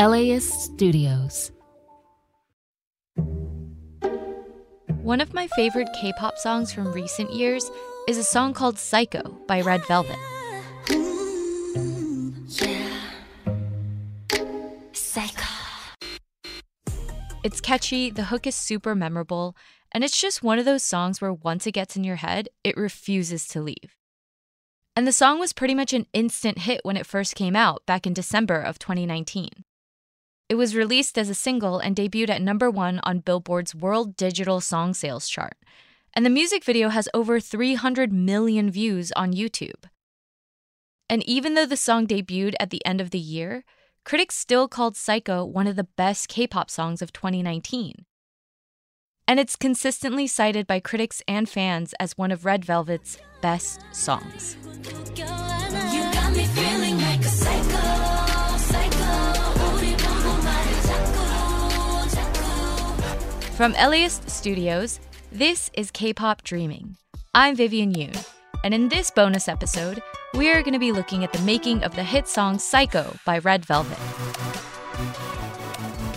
LAist 0.00 0.58
Studios. 0.62 1.52
One 5.02 5.20
of 5.20 5.34
my 5.34 5.46
favorite 5.48 5.90
K 6.00 6.14
pop 6.16 6.38
songs 6.38 6.72
from 6.72 6.90
recent 6.90 7.34
years 7.34 7.70
is 8.08 8.16
a 8.16 8.24
song 8.24 8.54
called 8.54 8.78
Psycho 8.78 9.36
by 9.46 9.60
Red 9.60 9.84
Velvet. 9.86 10.16
It's 17.44 17.60
catchy, 17.60 18.10
the 18.10 18.24
hook 18.24 18.46
is 18.46 18.54
super 18.54 18.94
memorable, 18.94 19.54
and 19.92 20.02
it's 20.02 20.18
just 20.18 20.42
one 20.42 20.58
of 20.58 20.64
those 20.64 20.82
songs 20.82 21.20
where 21.20 21.34
once 21.34 21.66
it 21.66 21.72
gets 21.72 21.94
in 21.94 22.04
your 22.04 22.16
head, 22.16 22.48
it 22.64 22.78
refuses 22.78 23.46
to 23.48 23.60
leave. 23.60 23.98
And 24.96 25.06
the 25.06 25.12
song 25.12 25.38
was 25.38 25.52
pretty 25.52 25.74
much 25.74 25.92
an 25.92 26.06
instant 26.14 26.60
hit 26.60 26.80
when 26.84 26.96
it 26.96 27.04
first 27.04 27.34
came 27.34 27.54
out 27.54 27.84
back 27.84 28.06
in 28.06 28.14
December 28.14 28.58
of 28.62 28.78
2019. 28.78 29.50
It 30.50 30.56
was 30.56 30.74
released 30.74 31.16
as 31.16 31.30
a 31.30 31.34
single 31.34 31.78
and 31.78 31.94
debuted 31.94 32.28
at 32.28 32.42
number 32.42 32.68
one 32.72 32.98
on 33.04 33.20
Billboard's 33.20 33.72
World 33.72 34.16
Digital 34.16 34.60
Song 34.60 34.94
Sales 34.94 35.28
chart. 35.28 35.56
And 36.12 36.26
the 36.26 36.30
music 36.30 36.64
video 36.64 36.88
has 36.88 37.08
over 37.14 37.38
300 37.38 38.12
million 38.12 38.68
views 38.68 39.12
on 39.12 39.32
YouTube. 39.32 39.84
And 41.08 41.22
even 41.28 41.54
though 41.54 41.66
the 41.66 41.76
song 41.76 42.04
debuted 42.04 42.54
at 42.58 42.70
the 42.70 42.84
end 42.84 43.00
of 43.00 43.10
the 43.10 43.18
year, 43.20 43.62
critics 44.04 44.34
still 44.34 44.66
called 44.66 44.96
Psycho 44.96 45.44
one 45.44 45.68
of 45.68 45.76
the 45.76 45.86
best 45.96 46.28
K 46.28 46.48
pop 46.48 46.68
songs 46.68 47.00
of 47.00 47.12
2019. 47.12 48.04
And 49.28 49.38
it's 49.38 49.54
consistently 49.54 50.26
cited 50.26 50.66
by 50.66 50.80
critics 50.80 51.22
and 51.28 51.48
fans 51.48 51.94
as 52.00 52.18
one 52.18 52.32
of 52.32 52.44
Red 52.44 52.64
Velvet's 52.64 53.18
best 53.40 53.84
songs. 53.92 54.56
From 63.60 63.74
LAist 63.74 64.30
Studios, 64.30 65.00
this 65.30 65.70
is 65.74 65.90
K 65.90 66.14
pop 66.14 66.42
Dreaming. 66.44 66.96
I'm 67.34 67.54
Vivian 67.54 67.92
Yoon, 67.92 68.26
and 68.64 68.72
in 68.72 68.88
this 68.88 69.10
bonus 69.10 69.48
episode, 69.48 70.02
we 70.32 70.50
are 70.50 70.62
going 70.62 70.72
to 70.72 70.78
be 70.78 70.92
looking 70.92 71.24
at 71.24 71.32
the 71.34 71.42
making 71.42 71.84
of 71.84 71.94
the 71.94 72.02
hit 72.02 72.26
song 72.26 72.58
Psycho 72.58 73.14
by 73.26 73.36
Red 73.40 73.66
Velvet. 73.66 73.98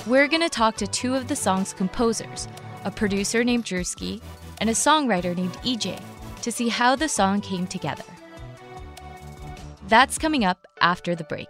We're 0.07 0.29
going 0.29 0.41
to 0.41 0.47
talk 0.47 0.77
to 0.77 0.87
two 0.87 1.15
of 1.15 1.27
the 1.27 1.35
song's 1.35 1.73
composers, 1.73 2.47
a 2.85 2.91
producer 2.91 3.43
named 3.43 3.65
Drewski 3.65 4.21
and 4.59 4.69
a 4.69 4.73
songwriter 4.73 5.35
named 5.35 5.57
EJ, 5.65 6.01
to 6.43 6.49
see 6.49 6.69
how 6.69 6.95
the 6.95 7.09
song 7.09 7.41
came 7.41 7.67
together. 7.67 8.05
That's 9.89 10.17
coming 10.17 10.45
up 10.45 10.65
after 10.79 11.13
the 11.13 11.25
break. 11.25 11.49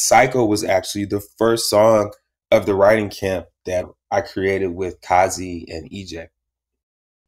Psycho 0.00 0.44
was 0.46 0.64
actually 0.64 1.04
the 1.04 1.20
first 1.20 1.68
song 1.68 2.12
of 2.50 2.64
the 2.64 2.74
writing 2.74 3.10
camp 3.10 3.46
that 3.66 3.84
I 4.10 4.22
created 4.22 4.68
with 4.68 5.00
Cazzi 5.02 5.64
and 5.68 5.90
EJ. 5.90 6.28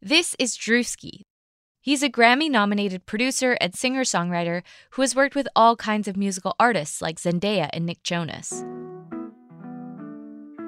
This 0.01 0.35
is 0.39 0.57
Drewski. 0.57 1.21
He's 1.81 2.03
a 2.03 2.09
Grammy 2.09 2.51
nominated 2.51 3.05
producer 3.07 3.59
and 3.61 3.75
singer 3.75 4.05
songwriter 4.05 4.63
who 4.93 5.03
has 5.03 5.15
worked 5.15 5.35
with 5.35 5.49
all 5.55 5.77
kinds 5.77 6.09
of 6.09 6.17
musical 6.17 6.55
artists 6.59 7.03
like 7.03 7.19
Zendaya 7.19 7.69
and 7.73 7.85
Nick 7.85 8.03
Jonas. 8.03 8.65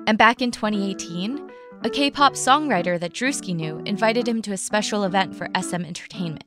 And 0.07 0.19
back 0.19 0.43
in 0.43 0.51
2018, 0.51 1.51
a 1.85 1.91
K 1.91 2.11
pop 2.11 2.35
songwriter 2.35 3.01
that 3.01 3.15
Drewski 3.15 3.55
knew 3.55 3.81
invited 3.87 4.29
him 4.29 4.43
to 4.43 4.53
a 4.53 4.59
special 4.59 5.05
event 5.05 5.35
for 5.35 5.49
SM 5.59 5.85
Entertainment, 5.85 6.45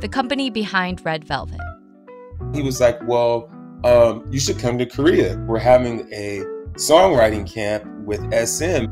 the 0.00 0.08
company 0.08 0.48
behind 0.48 1.04
Red 1.04 1.24
Velvet. 1.24 1.60
He 2.54 2.62
was 2.62 2.80
like, 2.80 2.98
Well, 3.06 3.50
um, 3.84 4.26
you 4.30 4.40
should 4.40 4.58
come 4.58 4.78
to 4.78 4.86
Korea. 4.86 5.36
We're 5.46 5.58
having 5.58 6.10
a 6.12 6.40
songwriting 6.72 7.48
camp 7.48 7.84
with 8.04 8.20
SM. 8.32 8.86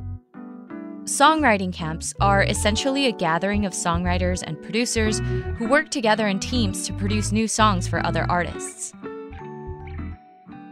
Songwriting 1.04 1.72
camps 1.72 2.14
are 2.20 2.44
essentially 2.44 3.06
a 3.06 3.12
gathering 3.12 3.66
of 3.66 3.72
songwriters 3.72 4.44
and 4.46 4.62
producers 4.62 5.18
who 5.56 5.66
work 5.66 5.88
together 5.88 6.28
in 6.28 6.38
teams 6.38 6.86
to 6.86 6.92
produce 6.92 7.32
new 7.32 7.48
songs 7.48 7.88
for 7.88 8.04
other 8.06 8.24
artists. 8.28 8.92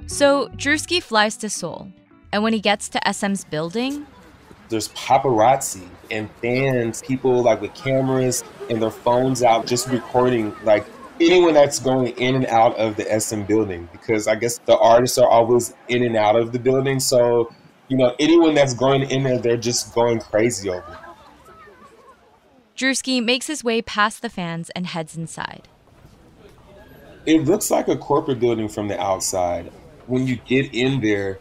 So, 0.07 0.49
Drewski 0.49 1.03
flies 1.03 1.37
to 1.39 1.49
Seoul, 1.49 1.91
and 2.33 2.43
when 2.43 2.53
he 2.53 2.61
gets 2.61 2.89
to 2.91 3.01
SM's 3.13 3.45
building, 3.45 4.07
there's 4.69 4.89
paparazzi 4.91 5.89
and 6.11 6.31
fans, 6.43 7.03
people 7.03 7.43
like 7.43 7.61
with 7.61 7.75
cameras 7.75 8.45
and 8.69 8.81
their 8.81 8.91
phones 8.91 9.43
out 9.43 9.67
just 9.67 9.89
recording 9.89 10.55
like 10.63 10.87
anyone 11.21 11.55
that's 11.55 11.79
going 11.79 12.09
in 12.17 12.35
and 12.35 12.47
out 12.47 12.77
of 12.77 12.97
the 12.97 13.21
SM 13.21 13.43
building 13.43 13.89
because 13.93 14.27
I 14.27 14.35
guess 14.35 14.59
the 14.59 14.77
artists 14.79 15.19
are 15.19 15.29
always 15.29 15.75
in 15.89 16.03
and 16.03 16.17
out 16.17 16.37
of 16.37 16.53
the 16.53 16.59
building. 16.59 16.99
So, 16.99 17.53
you 17.89 17.97
know, 17.97 18.15
anyone 18.19 18.55
that's 18.55 18.75
going 18.75 19.03
in 19.03 19.23
there, 19.23 19.39
they're 19.39 19.57
just 19.57 19.95
going 19.95 20.21
crazy 20.21 20.71
over. 20.71 20.99
Drewski 22.77 23.23
makes 23.23 23.47
his 23.47 23.63
way 23.63 23.83
past 23.83 24.23
the 24.23 24.31
fans 24.31 24.71
and 24.71 24.87
heads 24.87 25.17
inside. 25.17 25.69
It 27.27 27.45
looks 27.45 27.71
like 27.71 27.89
a 27.89 27.97
corporate 27.97 28.41
building 28.41 28.69
from 28.69 28.89
the 28.89 28.99
outside. 28.99 29.71
When 30.07 30.27
you 30.27 30.37
get 30.37 30.75
in 30.75 31.01
there, 31.01 31.39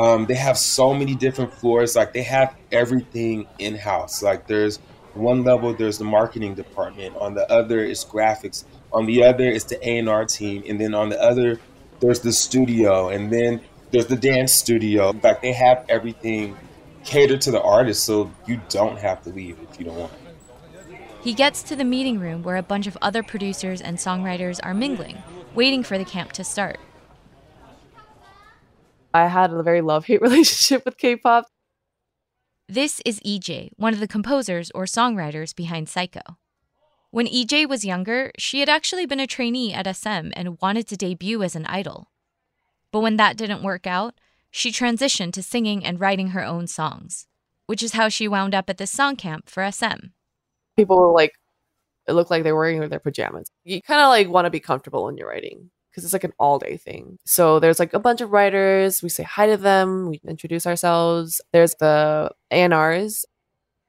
um, 0.00 0.26
they 0.26 0.34
have 0.34 0.58
so 0.58 0.92
many 0.92 1.14
different 1.14 1.52
floors. 1.52 1.94
Like 1.94 2.12
they 2.12 2.24
have 2.24 2.56
everything 2.72 3.46
in 3.60 3.76
house. 3.76 4.22
Like 4.22 4.48
there's 4.48 4.78
one 5.14 5.44
level, 5.44 5.72
there's 5.74 5.98
the 5.98 6.04
marketing 6.04 6.54
department. 6.54 7.16
On 7.16 7.34
the 7.34 7.50
other 7.52 7.84
is 7.84 8.04
graphics 8.04 8.64
on 8.92 9.06
the 9.06 9.24
other 9.24 9.44
is 9.44 9.64
the 9.64 9.78
A&R 9.88 10.24
team, 10.24 10.64
and 10.68 10.80
then 10.80 10.94
on 10.94 11.08
the 11.08 11.20
other 11.20 11.60
there's 12.00 12.20
the 12.20 12.32
studio, 12.32 13.08
and 13.08 13.32
then 13.32 13.60
there's 13.90 14.06
the 14.06 14.16
dance 14.16 14.52
studio. 14.52 15.10
In 15.10 15.20
fact, 15.20 15.42
they 15.42 15.52
have 15.52 15.84
everything 15.88 16.56
catered 17.04 17.40
to 17.42 17.50
the 17.50 17.62
artist, 17.62 18.04
so 18.04 18.30
you 18.46 18.60
don't 18.68 18.98
have 18.98 19.22
to 19.24 19.30
leave 19.30 19.58
if 19.70 19.78
you 19.78 19.84
don't 19.84 19.96
want. 19.96 20.12
He 21.22 21.34
gets 21.34 21.62
to 21.64 21.76
the 21.76 21.84
meeting 21.84 22.18
room 22.18 22.42
where 22.42 22.56
a 22.56 22.62
bunch 22.62 22.86
of 22.86 22.96
other 23.02 23.22
producers 23.22 23.80
and 23.80 23.98
songwriters 23.98 24.58
are 24.62 24.72
mingling, 24.72 25.18
waiting 25.54 25.82
for 25.82 25.98
the 25.98 26.04
camp 26.04 26.32
to 26.32 26.44
start. 26.44 26.78
I 29.12 29.26
had 29.26 29.52
a 29.52 29.62
very 29.62 29.82
love 29.82 30.06
hate 30.06 30.22
relationship 30.22 30.84
with 30.84 30.96
K 30.96 31.16
pop. 31.16 31.46
This 32.68 33.02
is 33.04 33.20
EJ, 33.20 33.70
one 33.76 33.92
of 33.92 34.00
the 34.00 34.06
composers 34.06 34.70
or 34.74 34.84
songwriters 34.84 35.54
behind 35.54 35.88
Psycho. 35.88 36.20
When 37.12 37.26
EJ 37.26 37.68
was 37.68 37.84
younger, 37.84 38.30
she 38.38 38.60
had 38.60 38.68
actually 38.68 39.04
been 39.04 39.18
a 39.18 39.26
trainee 39.26 39.72
at 39.72 39.92
SM 39.96 40.30
and 40.34 40.60
wanted 40.60 40.86
to 40.88 40.96
debut 40.96 41.42
as 41.42 41.56
an 41.56 41.66
idol. 41.66 42.08
But 42.92 43.00
when 43.00 43.16
that 43.16 43.36
didn't 43.36 43.64
work 43.64 43.84
out, 43.84 44.14
she 44.50 44.70
transitioned 44.70 45.32
to 45.32 45.42
singing 45.42 45.84
and 45.84 45.98
writing 46.00 46.28
her 46.28 46.44
own 46.44 46.68
songs, 46.68 47.26
which 47.66 47.82
is 47.82 47.94
how 47.94 48.08
she 48.08 48.28
wound 48.28 48.54
up 48.54 48.70
at 48.70 48.78
this 48.78 48.92
song 48.92 49.16
camp 49.16 49.48
for 49.48 49.68
SM. 49.68 50.10
People 50.76 51.00
were 51.00 51.12
like, 51.12 51.32
it 52.06 52.12
looked 52.12 52.30
like 52.30 52.44
they 52.44 52.52
were 52.52 52.60
wearing 52.60 52.88
their 52.88 53.00
pajamas. 53.00 53.50
You 53.64 53.82
kind 53.82 54.00
of 54.00 54.08
like 54.08 54.28
want 54.28 54.46
to 54.46 54.50
be 54.50 54.60
comfortable 54.60 55.04
when 55.04 55.16
you're 55.16 55.28
writing 55.28 55.70
because 55.90 56.04
it's 56.04 56.12
like 56.12 56.24
an 56.24 56.32
all 56.38 56.60
day 56.60 56.76
thing. 56.76 57.18
So 57.24 57.58
there's 57.58 57.80
like 57.80 57.92
a 57.92 57.98
bunch 57.98 58.20
of 58.20 58.30
writers. 58.30 59.02
We 59.02 59.08
say 59.08 59.24
hi 59.24 59.46
to 59.48 59.56
them. 59.56 60.08
We 60.08 60.20
introduce 60.24 60.64
ourselves. 60.64 61.40
There's 61.52 61.74
the 61.74 62.30
A&Rs. 62.52 63.26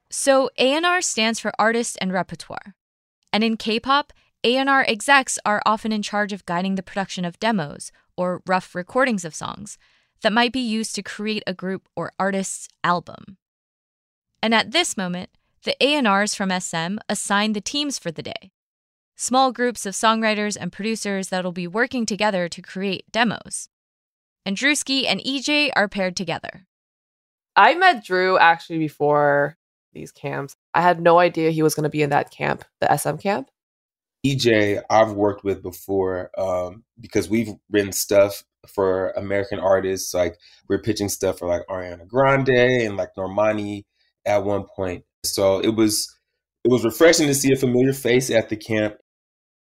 So 0.09 0.49
A&R 0.57 1.01
stands 1.01 1.39
for 1.39 1.51
artist 1.59 1.99
and 2.01 2.11
repertoire. 2.11 2.75
And 3.33 3.43
in 3.43 3.57
K-pop, 3.57 4.13
A&R 4.43 4.85
execs 4.87 5.39
are 5.45 5.61
often 5.65 5.91
in 5.91 6.01
charge 6.01 6.33
of 6.33 6.45
guiding 6.45 6.75
the 6.75 6.83
production 6.83 7.25
of 7.25 7.39
demos 7.39 7.91
or 8.17 8.41
rough 8.45 8.75
recordings 8.75 9.23
of 9.23 9.35
songs 9.35 9.77
that 10.21 10.33
might 10.33 10.53
be 10.53 10.59
used 10.59 10.95
to 10.95 11.03
create 11.03 11.43
a 11.47 11.53
group 11.53 11.87
or 11.95 12.13
artist's 12.19 12.67
album. 12.83 13.37
And 14.41 14.53
at 14.53 14.71
this 14.71 14.97
moment, 14.97 15.29
the 15.63 15.75
A&Rs 15.79 16.33
from 16.33 16.49
SM 16.49 16.97
assign 17.07 17.53
the 17.53 17.61
teams 17.61 17.99
for 17.99 18.11
the 18.11 18.23
day. 18.23 18.51
Small 19.15 19.51
groups 19.51 19.85
of 19.85 19.93
songwriters 19.93 20.57
and 20.59 20.71
producers 20.71 21.29
that'll 21.29 21.51
be 21.51 21.67
working 21.67 22.07
together 22.07 22.49
to 22.49 22.61
create 22.61 23.11
demos. 23.11 23.69
And 24.43 24.57
Drewski 24.57 25.05
and 25.05 25.19
EJ 25.21 25.71
are 25.75 25.87
paired 25.87 26.15
together. 26.15 26.65
I 27.55 27.75
met 27.75 28.03
Drew 28.03 28.39
actually 28.39 28.79
before 28.79 29.57
these 29.93 30.11
camps. 30.11 30.55
I 30.73 30.81
had 30.81 31.01
no 31.01 31.19
idea 31.19 31.51
he 31.51 31.63
was 31.63 31.75
going 31.75 31.83
to 31.83 31.89
be 31.89 32.01
in 32.01 32.09
that 32.11 32.31
camp, 32.31 32.65
the 32.79 32.95
SM 32.95 33.17
camp. 33.17 33.49
EJ, 34.25 34.81
I've 34.89 35.13
worked 35.13 35.43
with 35.43 35.63
before 35.63 36.29
um, 36.37 36.83
because 36.99 37.29
we've 37.29 37.49
written 37.71 37.91
stuff 37.91 38.43
for 38.67 39.11
American 39.11 39.59
artists. 39.59 40.13
Like 40.13 40.37
we're 40.69 40.81
pitching 40.81 41.09
stuff 41.09 41.39
for 41.39 41.47
like 41.47 41.63
Ariana 41.67 42.07
Grande 42.07 42.49
and 42.49 42.97
like 42.97 43.15
Normani 43.17 43.85
at 44.25 44.43
one 44.43 44.65
point. 44.75 45.03
So 45.23 45.59
it 45.59 45.75
was 45.75 46.07
it 46.63 46.71
was 46.71 46.85
refreshing 46.85 47.27
to 47.27 47.35
see 47.35 47.51
a 47.51 47.57
familiar 47.57 47.93
face 47.93 48.29
at 48.29 48.49
the 48.49 48.55
camp. 48.55 48.95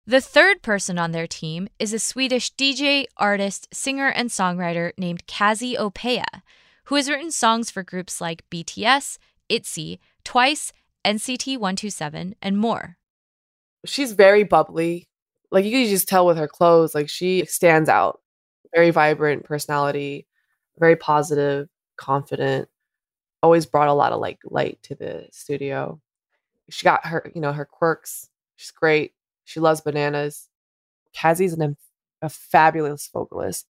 The 0.08 0.22
third 0.22 0.64
person 0.64 0.98
on 0.98 1.12
their 1.12 1.28
team 1.28 1.68
is 1.78 1.94
a 1.94 2.00
Swedish 2.00 2.54
DJ, 2.56 3.06
artist, 3.18 3.68
singer, 3.72 4.08
and 4.08 4.30
songwriter 4.30 4.92
named 4.98 5.28
Cazzi 5.28 5.78
Opeia, 5.78 6.42
who 6.86 6.96
has 6.96 7.08
written 7.08 7.30
songs 7.30 7.70
for 7.70 7.84
groups 7.84 8.20
like 8.20 8.50
BTS, 8.50 9.20
ITZY, 9.52 10.00
Twice, 10.24 10.72
NCT 11.06 11.58
127, 11.58 12.36
and 12.42 12.58
more. 12.58 12.98
She's 13.86 14.14
very 14.14 14.44
bubbly. 14.44 15.08
Like 15.52 15.66
you 15.66 15.72
can 15.72 15.88
just 15.88 16.08
tell 16.08 16.26
with 16.26 16.38
her 16.38 16.48
clothes, 16.48 16.96
like 16.96 17.10
she 17.10 17.46
stands 17.46 17.90
out. 17.90 18.22
Very 18.74 18.92
vibrant 18.92 19.44
personality, 19.44 20.28
very 20.80 20.96
positive, 20.96 21.68
confident 21.98 22.70
always 23.44 23.66
brought 23.66 23.88
a 23.88 23.94
lot 23.94 24.12
of 24.12 24.20
like 24.20 24.40
light 24.46 24.80
to 24.84 24.96
the 24.96 25.28
studio. 25.32 26.00
She 26.70 26.84
got 26.84 27.06
her, 27.06 27.32
you 27.34 27.42
know, 27.42 27.54
her 27.54 27.66
quirks. 27.66 28.30
She's 28.56 28.72
great. 28.72 29.14
She 29.46 29.60
loves 29.60 29.82
bananas. 29.82 30.48
Cazzi's 31.16 31.54
an, 31.54 31.76
a 32.22 32.30
fabulous 32.30 33.10
vocalist. 33.12 33.68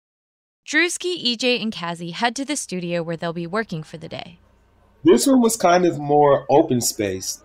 Drewski, 0.67 1.23
EJ, 1.25 1.62
and 1.62 1.73
Cazzi 1.73 2.12
head 2.12 2.37
to 2.37 2.44
the 2.44 2.56
studio 2.56 3.03
where 3.03 3.17
they'll 3.17 3.32
be 3.32 3.47
working 3.47 3.82
for 3.82 3.97
the 3.97 4.09
day. 4.09 4.38
This 5.05 5.27
one 5.27 5.41
was 5.41 5.56
kind 5.56 5.85
of 5.85 5.99
more 5.99 6.47
open 6.49 6.81
space. 6.81 7.43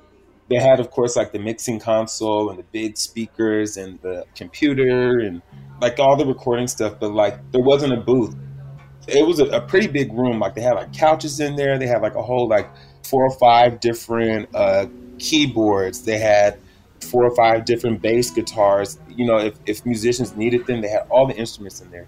They 0.49 0.55
had, 0.55 0.79
of 0.79 0.89
course, 0.89 1.15
like 1.15 1.31
the 1.31 1.39
mixing 1.39 1.79
console 1.79 2.49
and 2.49 2.57
the 2.57 2.63
big 2.63 2.97
speakers 2.97 3.77
and 3.77 4.01
the 4.01 4.25
computer 4.35 5.19
and 5.19 5.41
like 5.79 5.99
all 5.99 6.15
the 6.15 6.25
recording 6.25 6.67
stuff, 6.67 6.95
but 6.99 7.11
like 7.11 7.51
there 7.51 7.61
wasn't 7.61 7.93
a 7.93 7.97
booth 7.97 8.35
it 9.11 9.25
was 9.25 9.39
a, 9.39 9.45
a, 9.45 9.61
pretty 9.61 9.87
big 9.87 10.13
room. 10.13 10.39
Like 10.39 10.55
they 10.55 10.61
had 10.61 10.73
like 10.73 10.93
couches 10.93 11.39
in 11.39 11.55
there. 11.55 11.77
They 11.77 11.87
had 11.87 12.01
like 12.01 12.15
a 12.15 12.21
whole 12.21 12.47
like 12.47 12.69
four 13.03 13.25
or 13.25 13.37
five 13.37 13.79
different 13.79 14.53
uh, 14.53 14.87
keyboards. 15.17 16.03
They 16.03 16.17
had 16.17 16.59
four 17.01 17.25
or 17.25 17.35
five 17.35 17.65
different 17.65 18.01
bass 18.01 18.31
guitars. 18.31 18.99
You 19.09 19.25
know, 19.25 19.37
if, 19.37 19.55
if 19.65 19.85
musicians 19.85 20.35
needed 20.35 20.65
them, 20.65 20.81
they 20.81 20.89
had 20.89 21.07
all 21.09 21.27
the 21.27 21.35
instruments 21.35 21.81
in 21.81 21.89
there. 21.91 22.07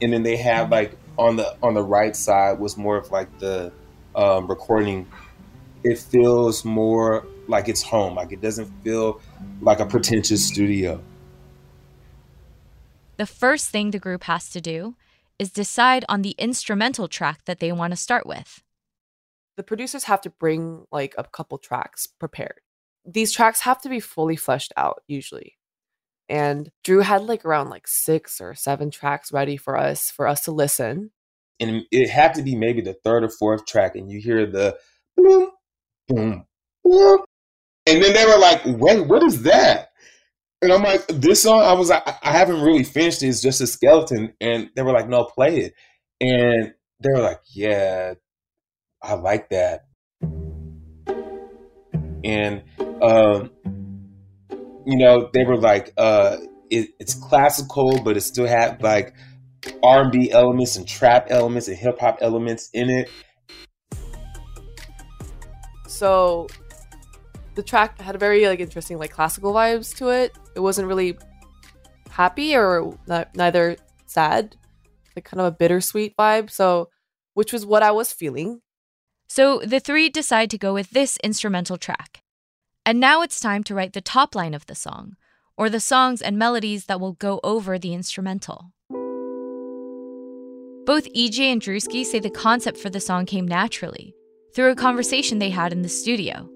And 0.00 0.12
then 0.12 0.22
they 0.22 0.36
had 0.36 0.70
like 0.70 0.96
on 1.16 1.36
the 1.36 1.56
on 1.62 1.74
the 1.74 1.82
right 1.82 2.14
side 2.14 2.58
was 2.58 2.76
more 2.76 2.96
of 2.96 3.10
like 3.10 3.38
the 3.38 3.72
um, 4.14 4.46
recording. 4.46 5.06
It 5.84 5.98
feels 5.98 6.64
more 6.64 7.26
like 7.46 7.68
it's 7.68 7.82
home. 7.82 8.14
Like 8.16 8.32
it 8.32 8.40
doesn't 8.40 8.70
feel 8.82 9.20
like 9.60 9.80
a 9.80 9.86
pretentious 9.86 10.46
studio. 10.46 11.00
The 13.16 13.26
first 13.26 13.70
thing 13.70 13.90
the 13.90 13.98
group 13.98 14.24
has 14.24 14.50
to 14.50 14.60
do 14.60 14.94
is 15.38 15.50
decide 15.50 16.04
on 16.08 16.22
the 16.22 16.34
instrumental 16.38 17.08
track 17.08 17.44
that 17.46 17.60
they 17.60 17.72
want 17.72 17.92
to 17.92 17.96
start 17.96 18.26
with. 18.26 18.62
The 19.56 19.62
producers 19.62 20.04
have 20.04 20.20
to 20.22 20.30
bring 20.30 20.84
like 20.92 21.14
a 21.18 21.24
couple 21.24 21.58
tracks 21.58 22.06
prepared. 22.06 22.60
These 23.04 23.32
tracks 23.32 23.60
have 23.62 23.80
to 23.82 23.88
be 23.88 24.00
fully 24.00 24.36
fleshed 24.36 24.72
out 24.76 25.02
usually. 25.08 25.56
And 26.28 26.70
Drew 26.84 27.00
had 27.00 27.22
like 27.22 27.44
around 27.44 27.70
like 27.70 27.88
6 27.88 28.40
or 28.40 28.54
7 28.54 28.90
tracks 28.90 29.32
ready 29.32 29.56
for 29.56 29.76
us 29.76 30.10
for 30.10 30.26
us 30.26 30.42
to 30.42 30.52
listen. 30.52 31.10
And 31.60 31.82
it 31.90 32.08
had 32.08 32.34
to 32.34 32.42
be 32.42 32.54
maybe 32.54 32.80
the 32.80 32.94
third 33.04 33.24
or 33.24 33.30
fourth 33.30 33.66
track 33.66 33.96
and 33.96 34.10
you 34.10 34.20
hear 34.20 34.46
the 34.46 34.78
boom 35.16 35.50
boom 36.06 36.44
boom 36.84 37.20
and 37.86 38.02
then 38.02 38.12
they 38.12 38.26
were 38.26 38.38
like, 38.38 38.62
"Wait, 38.64 39.06
what 39.06 39.22
is 39.22 39.42
that?" 39.44 39.88
And 40.60 40.72
I'm 40.72 40.82
like, 40.82 41.06
this 41.06 41.44
song, 41.44 41.60
I 41.60 41.72
was 41.72 41.88
like, 41.88 42.02
I 42.06 42.32
haven't 42.32 42.62
really 42.62 42.82
finished 42.82 43.22
it. 43.22 43.28
It's 43.28 43.40
just 43.40 43.60
a 43.60 43.66
skeleton. 43.66 44.34
And 44.40 44.70
they 44.74 44.82
were 44.82 44.92
like, 44.92 45.08
no, 45.08 45.24
play 45.24 45.58
it. 45.58 45.74
And 46.20 46.74
they 47.00 47.10
were 47.12 47.22
like, 47.22 47.40
yeah, 47.54 48.14
I 49.00 49.14
like 49.14 49.50
that. 49.50 49.84
And, 52.24 52.64
um, 53.00 53.52
you 54.84 54.96
know, 54.96 55.30
they 55.32 55.44
were 55.44 55.56
like, 55.56 55.92
uh, 55.96 56.38
it, 56.70 56.88
it's 56.98 57.14
classical, 57.14 58.02
but 58.02 58.16
it 58.16 58.22
still 58.22 58.48
had 58.48 58.82
like 58.82 59.14
R&B 59.82 60.30
elements 60.30 60.76
and 60.76 60.86
trap 60.86 61.26
elements 61.30 61.68
and 61.68 61.76
hip 61.76 61.98
hop 61.98 62.18
elements 62.20 62.70
in 62.72 62.90
it. 62.90 63.10
So 65.86 66.46
the 67.54 67.62
track 67.62 68.00
had 68.00 68.14
a 68.14 68.18
very 68.18 68.46
like 68.46 68.60
interesting 68.60 68.98
like 68.98 69.10
classical 69.10 69.52
vibes 69.52 69.94
to 69.96 70.08
it. 70.08 70.32
It 70.54 70.60
wasn't 70.60 70.86
really 70.86 71.18
happy 72.10 72.54
or 72.54 72.96
not, 73.06 73.34
neither 73.34 73.76
sad, 74.06 74.56
like 75.16 75.24
kind 75.24 75.40
of 75.40 75.46
a 75.46 75.56
bittersweet 75.56 76.16
vibe. 76.16 76.50
So, 76.50 76.88
which 77.34 77.52
was 77.52 77.66
what 77.66 77.82
I 77.82 77.90
was 77.90 78.12
feeling. 78.12 78.60
So 79.28 79.60
the 79.64 79.80
three 79.80 80.08
decide 80.08 80.50
to 80.50 80.58
go 80.58 80.72
with 80.72 80.90
this 80.90 81.18
instrumental 81.22 81.76
track. 81.76 82.22
And 82.86 82.98
now 82.98 83.22
it's 83.22 83.40
time 83.40 83.62
to 83.64 83.74
write 83.74 83.92
the 83.92 84.00
top 84.00 84.34
line 84.34 84.54
of 84.54 84.66
the 84.66 84.74
song, 84.74 85.16
or 85.56 85.68
the 85.68 85.80
songs 85.80 86.22
and 86.22 86.38
melodies 86.38 86.86
that 86.86 87.00
will 87.00 87.12
go 87.12 87.38
over 87.44 87.78
the 87.78 87.92
instrumental. 87.92 88.72
Both 90.88 91.12
EJ 91.12 91.40
and 91.40 91.60
Drewski 91.60 92.02
say 92.02 92.18
the 92.18 92.30
concept 92.30 92.78
for 92.78 92.88
the 92.88 92.98
song 92.98 93.26
came 93.26 93.46
naturally, 93.46 94.14
through 94.54 94.70
a 94.70 94.74
conversation 94.74 95.38
they 95.38 95.50
had 95.50 95.70
in 95.70 95.82
the 95.82 95.88
studio. 95.90 96.48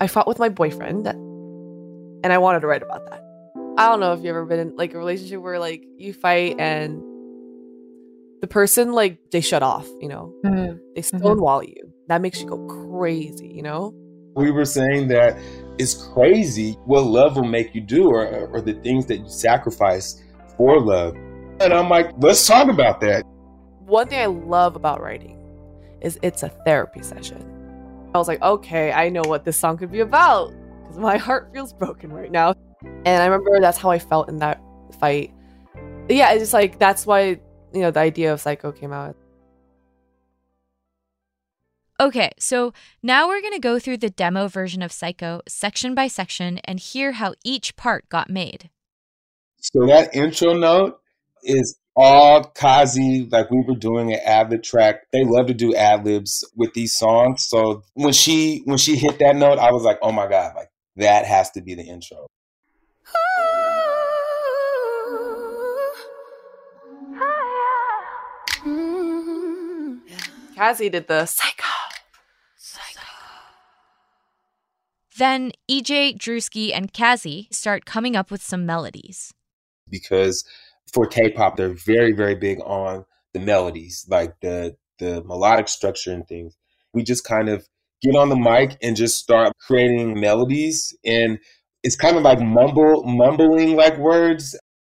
I 0.00 0.06
fought 0.06 0.28
with 0.28 0.38
my 0.38 0.50
boyfriend 0.50 1.04
and 1.08 2.32
I 2.32 2.38
wanted 2.38 2.60
to 2.60 2.68
write 2.68 2.84
about 2.84 3.04
that. 3.10 3.20
I 3.78 3.88
don't 3.88 3.98
know 3.98 4.12
if 4.12 4.18
you've 4.20 4.26
ever 4.26 4.46
been 4.46 4.60
in 4.60 4.76
like 4.76 4.94
a 4.94 4.98
relationship 4.98 5.42
where 5.42 5.58
like 5.58 5.82
you 5.96 6.14
fight 6.14 6.60
and 6.60 7.02
the 8.40 8.46
person 8.46 8.92
like 8.92 9.18
they 9.32 9.40
shut 9.40 9.64
off, 9.64 9.88
you 10.00 10.06
know, 10.06 10.32
mm-hmm. 10.44 10.76
they 10.94 11.00
mm-hmm. 11.00 11.18
stonewall 11.18 11.62
mm-hmm. 11.62 11.72
you. 11.74 11.92
That 12.06 12.22
makes 12.22 12.40
you 12.40 12.46
go 12.46 12.64
crazy, 12.68 13.48
you 13.48 13.62
know. 13.62 13.92
We 14.36 14.52
were 14.52 14.64
saying 14.64 15.08
that 15.08 15.36
it's 15.80 16.06
crazy 16.14 16.74
what 16.84 17.00
love 17.00 17.34
will 17.34 17.42
make 17.42 17.74
you 17.74 17.80
do, 17.80 18.10
or 18.10 18.46
or 18.46 18.60
the 18.60 18.74
things 18.74 19.06
that 19.06 19.16
you 19.16 19.28
sacrifice 19.28 20.22
for 20.56 20.80
love. 20.80 21.16
And 21.58 21.74
I'm 21.74 21.88
like, 21.88 22.12
let's 22.18 22.46
talk 22.46 22.68
about 22.68 23.00
that. 23.00 23.24
One 23.86 24.08
thing 24.08 24.20
I 24.20 24.26
love 24.26 24.76
about 24.76 25.00
writing 25.00 25.38
is 26.00 26.18
it's 26.22 26.42
a 26.42 26.48
therapy 26.48 27.02
session. 27.02 27.48
I 28.14 28.18
was 28.18 28.28
like, 28.28 28.42
okay, 28.42 28.92
I 28.92 29.08
know 29.08 29.22
what 29.22 29.44
this 29.44 29.58
song 29.58 29.76
could 29.76 29.90
be 29.90 30.00
about 30.00 30.52
because 30.82 30.98
my 30.98 31.16
heart 31.18 31.50
feels 31.52 31.72
broken 31.72 32.12
right 32.12 32.30
now. 32.30 32.54
And 33.04 33.22
I 33.22 33.26
remember 33.26 33.60
that's 33.60 33.78
how 33.78 33.90
I 33.90 33.98
felt 33.98 34.28
in 34.28 34.38
that 34.38 34.60
fight. 35.00 35.32
Yeah, 36.08 36.32
it's 36.32 36.42
just 36.42 36.52
like 36.52 36.78
that's 36.78 37.06
why, 37.06 37.40
you 37.72 37.80
know, 37.80 37.90
the 37.90 38.00
idea 38.00 38.32
of 38.32 38.40
Psycho 38.40 38.72
came 38.72 38.92
out. 38.92 39.16
Okay, 42.00 42.32
so 42.38 42.72
now 43.02 43.28
we're 43.28 43.40
going 43.40 43.52
to 43.52 43.60
go 43.60 43.78
through 43.78 43.98
the 43.98 44.10
demo 44.10 44.48
version 44.48 44.82
of 44.82 44.90
Psycho 44.90 45.40
section 45.46 45.94
by 45.94 46.08
section 46.08 46.58
and 46.64 46.80
hear 46.80 47.12
how 47.12 47.34
each 47.44 47.76
part 47.76 48.08
got 48.08 48.28
made. 48.28 48.70
So 49.58 49.86
that 49.86 50.14
intro 50.14 50.54
note, 50.54 50.98
is 51.42 51.78
all 51.94 52.44
Cazzi. 52.44 53.30
Like 53.30 53.50
we 53.50 53.62
were 53.66 53.74
doing 53.74 54.12
an 54.12 54.20
ad 54.24 54.50
lib 54.50 54.62
track. 54.62 55.10
They 55.12 55.24
love 55.24 55.46
to 55.46 55.54
do 55.54 55.74
ad 55.74 56.04
libs 56.04 56.44
with 56.56 56.74
these 56.74 56.96
songs. 56.96 57.46
So 57.48 57.82
when 57.94 58.12
she 58.12 58.62
when 58.64 58.78
she 58.78 58.96
hit 58.96 59.18
that 59.18 59.36
note, 59.36 59.58
I 59.58 59.72
was 59.72 59.82
like, 59.82 59.98
oh 60.02 60.12
my 60.12 60.28
god, 60.28 60.54
like 60.56 60.70
that 60.96 61.26
has 61.26 61.50
to 61.52 61.60
be 61.60 61.74
the 61.74 61.82
intro. 61.82 62.26
Mm-hmm. 68.64 69.98
Cazzi 70.56 70.90
did 70.90 71.08
the 71.08 71.26
psycho. 71.26 71.62
Then 75.18 75.52
EJ, 75.70 76.16
Drewski, 76.18 76.72
and 76.74 76.92
Cazzi 76.92 77.52
start 77.52 77.84
coming 77.84 78.16
up 78.16 78.30
with 78.30 78.42
some 78.42 78.64
melodies. 78.64 79.34
Because 79.88 80.44
for 80.92 81.06
K-pop, 81.06 81.56
they're 81.56 81.74
very, 81.74 82.12
very 82.12 82.34
big 82.34 82.60
on 82.60 83.04
the 83.32 83.40
melodies, 83.40 84.06
like 84.08 84.34
the 84.40 84.76
the 84.98 85.22
melodic 85.24 85.68
structure 85.68 86.12
and 86.12 86.26
things. 86.28 86.56
We 86.94 87.02
just 87.02 87.24
kind 87.24 87.48
of 87.48 87.66
get 88.02 88.14
on 88.14 88.28
the 88.28 88.36
mic 88.36 88.76
and 88.82 88.94
just 88.94 89.16
start 89.16 89.52
creating 89.66 90.20
melodies, 90.20 90.96
and 91.04 91.38
it's 91.82 91.96
kind 91.96 92.16
of 92.16 92.22
like 92.22 92.40
mumble 92.40 93.04
mumbling 93.04 93.76
like 93.76 93.98
words. 93.98 94.58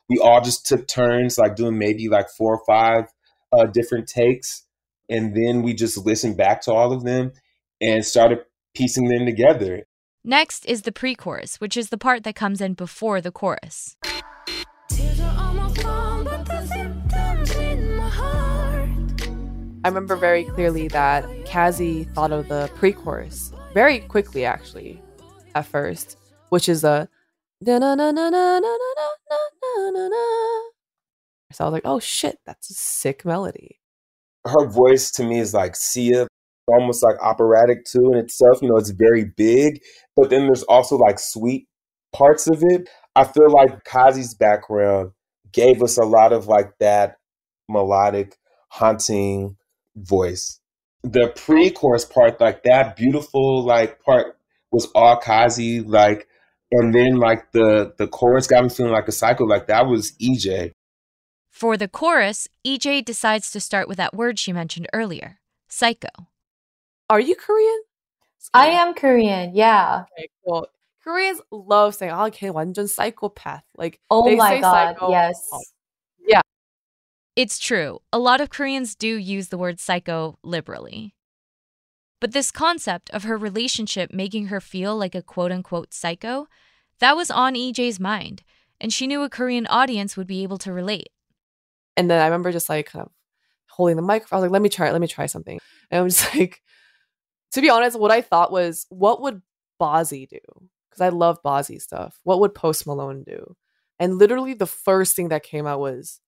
We 0.09 0.19
all 0.19 0.41
just 0.41 0.67
took 0.67 0.89
turns, 0.89 1.39
like 1.39 1.57
doing 1.57 1.79
maybe 1.79 2.09
like 2.09 2.27
four 2.37 2.57
or 2.57 2.63
five 2.67 3.05
uh, 3.53 3.67
different 3.67 4.09
takes, 4.09 4.67
and 5.09 5.35
then 5.37 5.63
we 5.63 5.75
just 5.75 5.99
listened 5.99 6.37
back 6.37 6.63
to 6.63 6.73
all 6.73 6.93
of 6.93 7.05
them 7.05 7.33
and 7.81 8.05
started 8.05 8.39
piecing 8.75 9.09
them 9.09 9.27
together. 9.27 9.85
Next 10.25 10.65
is 10.67 10.83
the 10.83 10.93
pre 10.93 11.15
chorus, 11.15 11.61
which 11.61 11.77
is 11.77 11.91
the 11.91 11.99
part 11.99 12.25
that 12.25 12.35
comes 12.35 12.61
in 12.61 12.75
before 12.75 13.21
the 13.21 13.33
chorus. 13.33 13.97
I 19.85 19.89
remember 19.89 20.15
very 20.15 20.45
clearly 20.45 20.87
that 20.89 21.25
Cazzi 21.45 22.05
thought 22.15 22.31
of 22.31 22.47
the 22.49 22.71
pre 22.77 22.93
chorus 22.93 23.53
very 23.75 23.99
quickly, 23.99 24.45
actually, 24.45 25.03
at 25.57 25.67
first, 25.67 26.17
which 26.51 26.69
is 26.69 26.85
a. 26.85 27.09
So 27.65 27.81
I 31.61 31.65
was 31.65 31.73
like, 31.73 31.83
oh 31.85 31.99
shit, 31.99 32.39
that's 32.47 32.71
a 32.71 32.75
sick 32.75 33.25
melody. 33.25 33.81
Her 34.47 34.69
voice 34.69 35.11
to 35.13 35.25
me 35.25 35.41
is 35.41 35.53
like 35.53 35.75
Sia, 35.75 36.29
almost 36.69 37.03
like 37.03 37.17
operatic 37.21 37.85
too 37.85 38.13
in 38.13 38.19
itself. 38.19 38.63
You 38.63 38.69
know, 38.69 38.77
it's 38.77 38.91
very 38.91 39.25
big, 39.37 39.81
but 40.15 40.31
then 40.31 40.47
there's 40.47 40.63
also 40.65 40.97
like 40.97 41.19
sweet 41.19 41.67
parts 42.13 42.49
of 42.49 42.63
it. 42.63 42.89
I 43.17 43.25
feel 43.25 43.51
like 43.51 43.83
Cazzi's 43.85 44.35
background 44.35 45.11
gave 45.53 45.83
us 45.83 45.99
a 45.99 46.05
lot 46.05 46.33
of 46.33 46.47
like 46.47 46.73
that 46.79 47.17
melodic, 47.69 48.37
haunting 48.69 49.57
voice. 49.97 50.61
The 51.03 51.33
pre-chorus 51.35 52.05
part, 52.05 52.41
like 52.41 52.63
that 52.63 52.97
beautiful 52.97 53.65
like 53.65 54.03
part 54.03 54.37
was 54.71 54.87
all 54.95 55.21
Cazzi, 55.21 55.85
like 55.87 56.29
and 56.71 56.95
then 56.95 57.17
like 57.17 57.53
the 57.53 57.93
the 57.99 58.07
chorus 58.07 58.47
got 58.47 58.63
me 58.63 58.71
feeling 58.71 58.93
like 58.93 59.09
a 59.09 59.13
cycle, 59.13 59.47
like 59.49 59.67
that 59.67 59.87
was 59.87 60.13
EJ. 60.13 60.73
For 61.51 61.77
the 61.77 61.89
chorus, 61.89 62.49
EJ 62.67 63.05
decides 63.05 63.51
to 63.51 63.61
start 63.61 63.89
with 63.89 63.99
that 63.99 64.15
word 64.15 64.39
she 64.39 64.53
mentioned 64.53 64.87
earlier, 64.93 65.41
psycho. 65.69 66.09
Are 67.11 67.21
you 67.21 67.37
Korean? 67.37 67.83
I 68.55 68.69
am 68.69 68.95
Korean. 68.95 69.55
Yeah. 69.55 70.05
Okay, 70.19 70.29
cool. 70.45 70.67
Koreans 71.05 71.41
love 71.51 71.95
saying, 71.95 72.13
"Oh, 72.13 72.27
okay, 72.27 72.49
완전 72.49 72.89
psychopath." 72.89 73.65
Like, 73.77 74.01
oh 74.11 74.25
they 74.25 74.37
my 74.37 74.57
say 74.57 74.61
god, 74.61 74.95
psycho. 74.97 75.11
yes. 75.11 75.49
It's 77.35 77.59
true. 77.59 78.01
A 78.13 78.19
lot 78.19 78.43
of 78.43 78.51
Koreans 78.51 78.95
do 78.95 79.17
use 79.17 79.49
the 79.49 79.57
word 79.57 79.81
psycho 79.81 80.39
liberally. 80.43 81.15
But 82.21 82.33
this 82.33 82.51
concept 82.51 83.09
of 83.11 83.25
her 83.25 83.39
relationship 83.39 84.13
making 84.13 84.47
her 84.47 84.61
feel 84.61 84.97
like 84.97 85.15
a 85.15 85.23
quote 85.23 85.51
unquote 85.51 85.95
psycho, 85.95 86.47
that 87.01 87.17
was 87.17 87.31
on 87.31 87.55
EJ's 87.55 87.99
mind, 87.99 88.43
and 88.81 88.93
she 88.93 89.07
knew 89.07 89.23
a 89.23 89.31
Korean 89.31 89.67
audience 89.67 90.17
would 90.17 90.27
be 90.27 90.43
able 90.43 90.59
to 90.59 90.73
relate. 90.73 91.09
And 91.97 92.11
then 92.11 92.21
I 92.21 92.27
remember 92.27 92.53
just 92.53 92.69
like 92.69 92.87
kind 92.87 93.07
of 93.07 93.13
holding 93.67 93.97
the 93.97 94.03
microphone. 94.03 94.37
I 94.37 94.41
was 94.41 94.45
like, 94.45 94.53
"Let 94.53 94.63
me 94.63 94.69
try 94.69 94.89
it. 94.89 94.93
Let 94.93 95.01
me 95.01 95.09
try 95.09 95.27
something." 95.27 95.59
And 95.91 96.01
I'm 96.01 96.09
just 96.09 96.35
like, 96.39 96.61
to 97.53 97.63
be 97.63 97.71
honest, 97.71 97.99
what 97.99 98.11
I 98.11 98.21
thought 98.21 98.53
was, 98.53 98.87
what 98.91 99.23
would 99.23 99.41
Posty 99.79 100.27
do? 100.27 100.39
Because 100.91 101.01
I 101.01 101.09
love 101.09 101.43
Posty 101.43 101.79
stuff. 101.79 102.21
What 102.25 102.41
would 102.41 102.55
Post 102.55 102.87
Malone 102.87 103.25
do? 103.25 103.57
And 103.99 104.19
literally, 104.19 104.55
the 104.55 104.67
first 104.67 105.17
thing 105.17 105.29
that 105.29 105.43
came 105.43 105.67
out 105.67 105.81
was, 105.81 106.21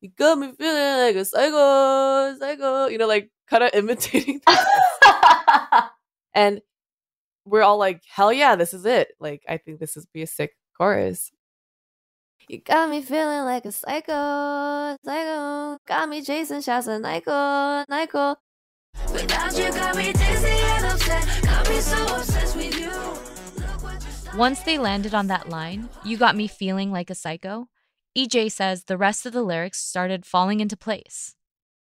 "You 0.00 0.10
got 0.16 0.38
me 0.38 0.52
feeling 0.52 0.98
like 1.06 1.16
a 1.16 1.24
psycho, 1.24 2.38
psycho." 2.38 2.86
You 2.86 2.98
know, 2.98 3.06
like 3.06 3.30
kind 3.48 3.64
of 3.64 3.70
imitating. 3.74 4.40
that. 4.46 5.90
and 6.34 6.60
we're 7.44 7.62
all 7.62 7.78
like, 7.78 8.02
"Hell 8.08 8.32
yeah, 8.32 8.56
this 8.56 8.74
is 8.74 8.84
it!" 8.86 9.08
Like, 9.20 9.42
I 9.48 9.56
think 9.58 9.78
this 9.80 9.96
is 9.96 10.06
be 10.06 10.22
a 10.22 10.26
sick 10.26 10.56
chorus. 10.76 11.30
You 12.48 12.60
got 12.60 12.88
me 12.90 13.02
feeling 13.02 13.42
like 13.44 13.64
a 13.64 13.72
psycho, 13.72 14.96
psycho. 15.04 15.78
Got 15.86 16.08
me 16.08 16.22
chasing 16.22 16.60
shots 16.60 16.86
of 16.86 17.02
Nyko, 17.02 17.84
Nyko. 17.90 18.36
Without 19.12 19.56
you, 19.58 19.72
got 19.72 19.96
me 19.96 20.12
dizzy 20.12 20.46
and 20.48 20.86
upset. 20.86 21.42
Got 21.42 21.68
me 21.68 21.80
so 21.80 22.16
obsessed 22.16 22.56
with 22.56 22.78
you. 22.78 22.90
Look 22.90 23.82
what 23.82 23.94
you 23.94 24.10
started. 24.12 24.38
Once 24.38 24.60
they 24.62 24.78
landed 24.78 25.12
on 25.12 25.26
that 25.26 25.48
line, 25.48 25.88
you 26.04 26.16
got 26.16 26.36
me 26.36 26.46
feeling 26.46 26.92
like 26.92 27.10
a 27.10 27.16
psycho, 27.16 27.68
EJ 28.16 28.50
says 28.50 28.84
the 28.84 28.96
rest 28.96 29.26
of 29.26 29.32
the 29.32 29.42
lyrics 29.42 29.82
started 29.82 30.24
falling 30.24 30.60
into 30.60 30.76
place. 30.76 31.34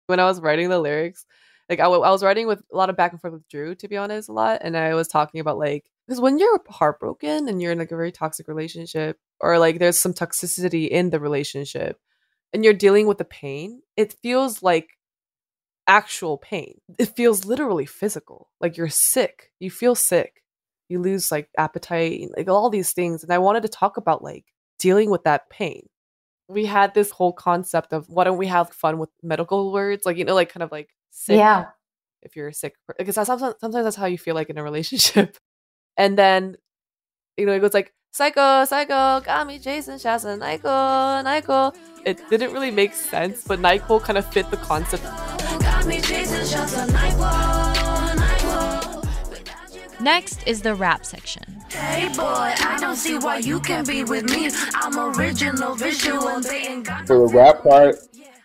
when 0.07 0.19
I 0.19 0.25
was 0.25 0.39
writing 0.41 0.69
the 0.69 0.79
lyrics, 0.79 1.25
like 1.69 1.79
I, 1.79 1.83
w- 1.83 2.01
I 2.01 2.12
was 2.12 2.24
writing 2.24 2.47
with 2.47 2.63
a 2.71 2.77
lot 2.77 2.89
of 2.89 2.95
back 2.95 3.12
and 3.12 3.21
forth 3.21 3.33
with 3.33 3.47
Drew, 3.50 3.75
to 3.75 3.88
be 3.89 3.97
honest, 3.97 4.29
a 4.29 4.33
lot. 4.33 4.59
And 4.62 4.77
I 4.77 4.93
was 4.95 5.07
talking 5.09 5.41
about 5.41 5.57
like, 5.57 5.86
because 6.07 6.21
when 6.21 6.39
you're 6.39 6.62
heartbroken 6.69 7.50
and 7.50 7.62
you're 7.62 7.74
in 7.74 7.77
like 7.79 7.91
a 7.91 7.97
very 7.97 8.12
toxic 8.12 8.47
relationship, 8.47 9.19
or 9.39 9.59
like 9.59 9.79
there's 9.79 9.97
some 9.97 10.13
toxicity 10.13 10.88
in 10.88 11.09
the 11.09 11.19
relationship, 11.19 12.00
and 12.53 12.63
you're 12.63 12.74
dealing 12.74 13.05
with 13.07 13.17
the 13.17 13.25
pain, 13.25 13.81
it 13.97 14.15
feels 14.24 14.63
like 14.63 14.91
actual 15.88 16.38
pain. 16.38 16.79
It 16.97 17.15
feels 17.15 17.45
literally 17.45 17.86
physical. 17.86 18.50
Like 18.62 18.77
you're 18.77 18.89
sick. 18.89 19.51
You 19.59 19.69
feel 19.69 19.95
sick. 19.95 20.41
You 20.89 21.00
lose 21.01 21.31
like 21.31 21.50
appetite, 21.57 22.29
like 22.38 22.47
all 22.47 22.69
these 22.69 22.93
things. 22.93 23.24
And 23.24 23.31
I 23.33 23.39
wanted 23.39 23.63
to 23.63 23.69
talk 23.69 23.97
about 23.97 24.24
like 24.24 24.45
dealing 24.79 25.09
with 25.09 25.24
that 25.25 25.50
pain 25.50 25.88
we 26.48 26.66
had 26.66 26.94
this 26.94 27.12
whole 27.12 27.34
concept 27.34 27.94
of 27.94 28.08
why 28.10 28.24
don't 28.24 28.38
we 28.38 28.48
have 28.48 28.70
fun 28.72 28.98
with 29.00 29.10
medical 29.22 29.72
words? 29.72 30.06
Like 30.06 30.18
you 30.18 30.25
know 30.25 30.36
like 30.36 30.50
kind 30.50 30.63
of 30.63 30.72
like 30.72 30.89
sick 31.12 31.38
Yeah. 31.38 31.66
if 32.22 32.36
you're 32.36 32.48
a 32.50 32.54
sick 32.54 32.75
because 32.98 33.16
that's 33.16 33.27
sometimes, 33.27 33.56
sometimes 33.60 33.84
that's 33.86 33.96
how 33.96 34.06
you 34.06 34.18
feel 34.18 34.36
like 34.36 34.50
in 34.50 34.58
a 34.58 34.63
relationship. 34.63 35.38
And 35.98 36.18
then 36.18 36.58
you 37.38 37.46
know 37.48 37.54
it 37.54 37.60
goes 37.60 37.74
like 37.74 37.92
psycho 38.13 38.66
psycho 38.66 39.20
got 39.25 39.48
me 39.48 39.58
chasing 39.60 39.98
shots 40.00 40.25
of 40.25 40.39
nyko 40.39 41.24
nyko. 41.25 41.75
It 42.06 42.22
didn't 42.30 42.54
really 42.54 42.72
make 42.72 42.94
sense 42.94 43.44
but 43.48 43.60
nyko 43.60 44.01
kind 44.01 44.18
of 44.18 44.25
fit 44.32 44.50
the 44.51 44.58
concept 44.58 45.04
Next 50.08 50.48
is 50.48 50.62
the 50.62 50.74
rap 50.74 51.04
section. 51.04 51.44
Hey 51.70 52.08
boy, 52.08 52.24
I 52.24 52.78
don't 52.80 52.96
see 52.96 53.18
why 53.18 53.40
you 53.40 53.60
can 53.60 53.84
be 53.84 54.06
with 54.06 54.24
me. 54.24 54.50
I'm 54.74 54.98
original, 55.20 55.76
visual, 55.76 56.30
and 56.30 56.42
they 56.46 56.60
ain't 56.66 56.86
got 56.86 57.06
For 57.06 57.28
the 57.28 57.36
rap 57.36 57.62
part, 57.62 57.98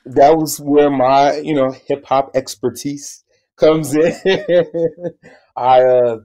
that 0.04 0.36
was 0.36 0.58
where 0.58 0.90
my, 0.90 1.36
you 1.36 1.54
know, 1.54 1.70
hip 1.86 2.04
hop 2.04 2.32
expertise 2.34 3.22
comes 3.54 3.94
in. 3.94 4.12
I 5.56 5.82
uh, 5.82 6.16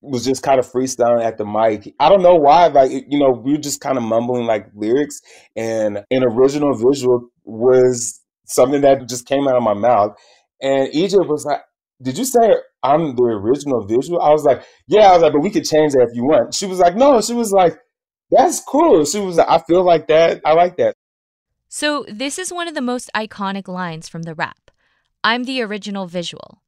was 0.00 0.24
just 0.24 0.42
kind 0.42 0.58
of 0.58 0.68
freestyling 0.68 1.24
at 1.24 1.38
the 1.38 1.46
mic. 1.46 1.94
I 2.00 2.08
don't 2.08 2.22
know 2.24 2.34
why, 2.34 2.66
like, 2.66 2.90
you 2.90 3.20
know, 3.20 3.30
we 3.30 3.52
were 3.52 3.58
just 3.58 3.80
kind 3.80 3.96
of 3.96 4.02
mumbling 4.02 4.46
like 4.46 4.66
lyrics, 4.74 5.20
and 5.54 6.02
an 6.10 6.24
original 6.24 6.74
visual 6.74 7.28
was 7.44 8.20
something 8.44 8.80
that 8.80 9.08
just 9.08 9.24
came 9.24 9.46
out 9.46 9.54
of 9.54 9.62
my 9.62 9.74
mouth. 9.74 10.16
And 10.60 10.92
EJ 10.92 11.28
was 11.28 11.44
like, 11.44 11.60
Did 12.02 12.18
you 12.18 12.24
say 12.24 12.56
I'm 12.82 13.14
the 13.16 13.22
original 13.22 13.84
visual? 13.86 14.20
I 14.20 14.30
was 14.30 14.44
like, 14.44 14.62
Yeah, 14.88 15.10
I 15.10 15.12
was 15.14 15.22
like, 15.22 15.32
but 15.32 15.40
we 15.40 15.50
could 15.50 15.64
change 15.64 15.92
that 15.92 16.08
if 16.10 16.14
you 16.14 16.24
want. 16.24 16.54
She 16.54 16.66
was 16.66 16.78
like, 16.78 16.96
No, 16.96 17.20
she 17.20 17.34
was 17.34 17.52
like, 17.52 17.78
That's 18.30 18.60
cool. 18.60 19.04
She 19.04 19.18
was 19.20 19.36
like, 19.36 19.48
I 19.48 19.58
feel 19.58 19.82
like 19.84 20.06
that. 20.08 20.40
I 20.44 20.54
like 20.54 20.76
that. 20.76 20.94
So, 21.68 22.04
this 22.08 22.38
is 22.38 22.52
one 22.52 22.66
of 22.68 22.74
the 22.74 22.80
most 22.80 23.10
iconic 23.14 23.68
lines 23.68 24.08
from 24.08 24.22
the 24.22 24.34
rap 24.34 24.70
I'm 25.22 25.44
the 25.44 25.62
original 25.62 26.06
visual. 26.06 26.62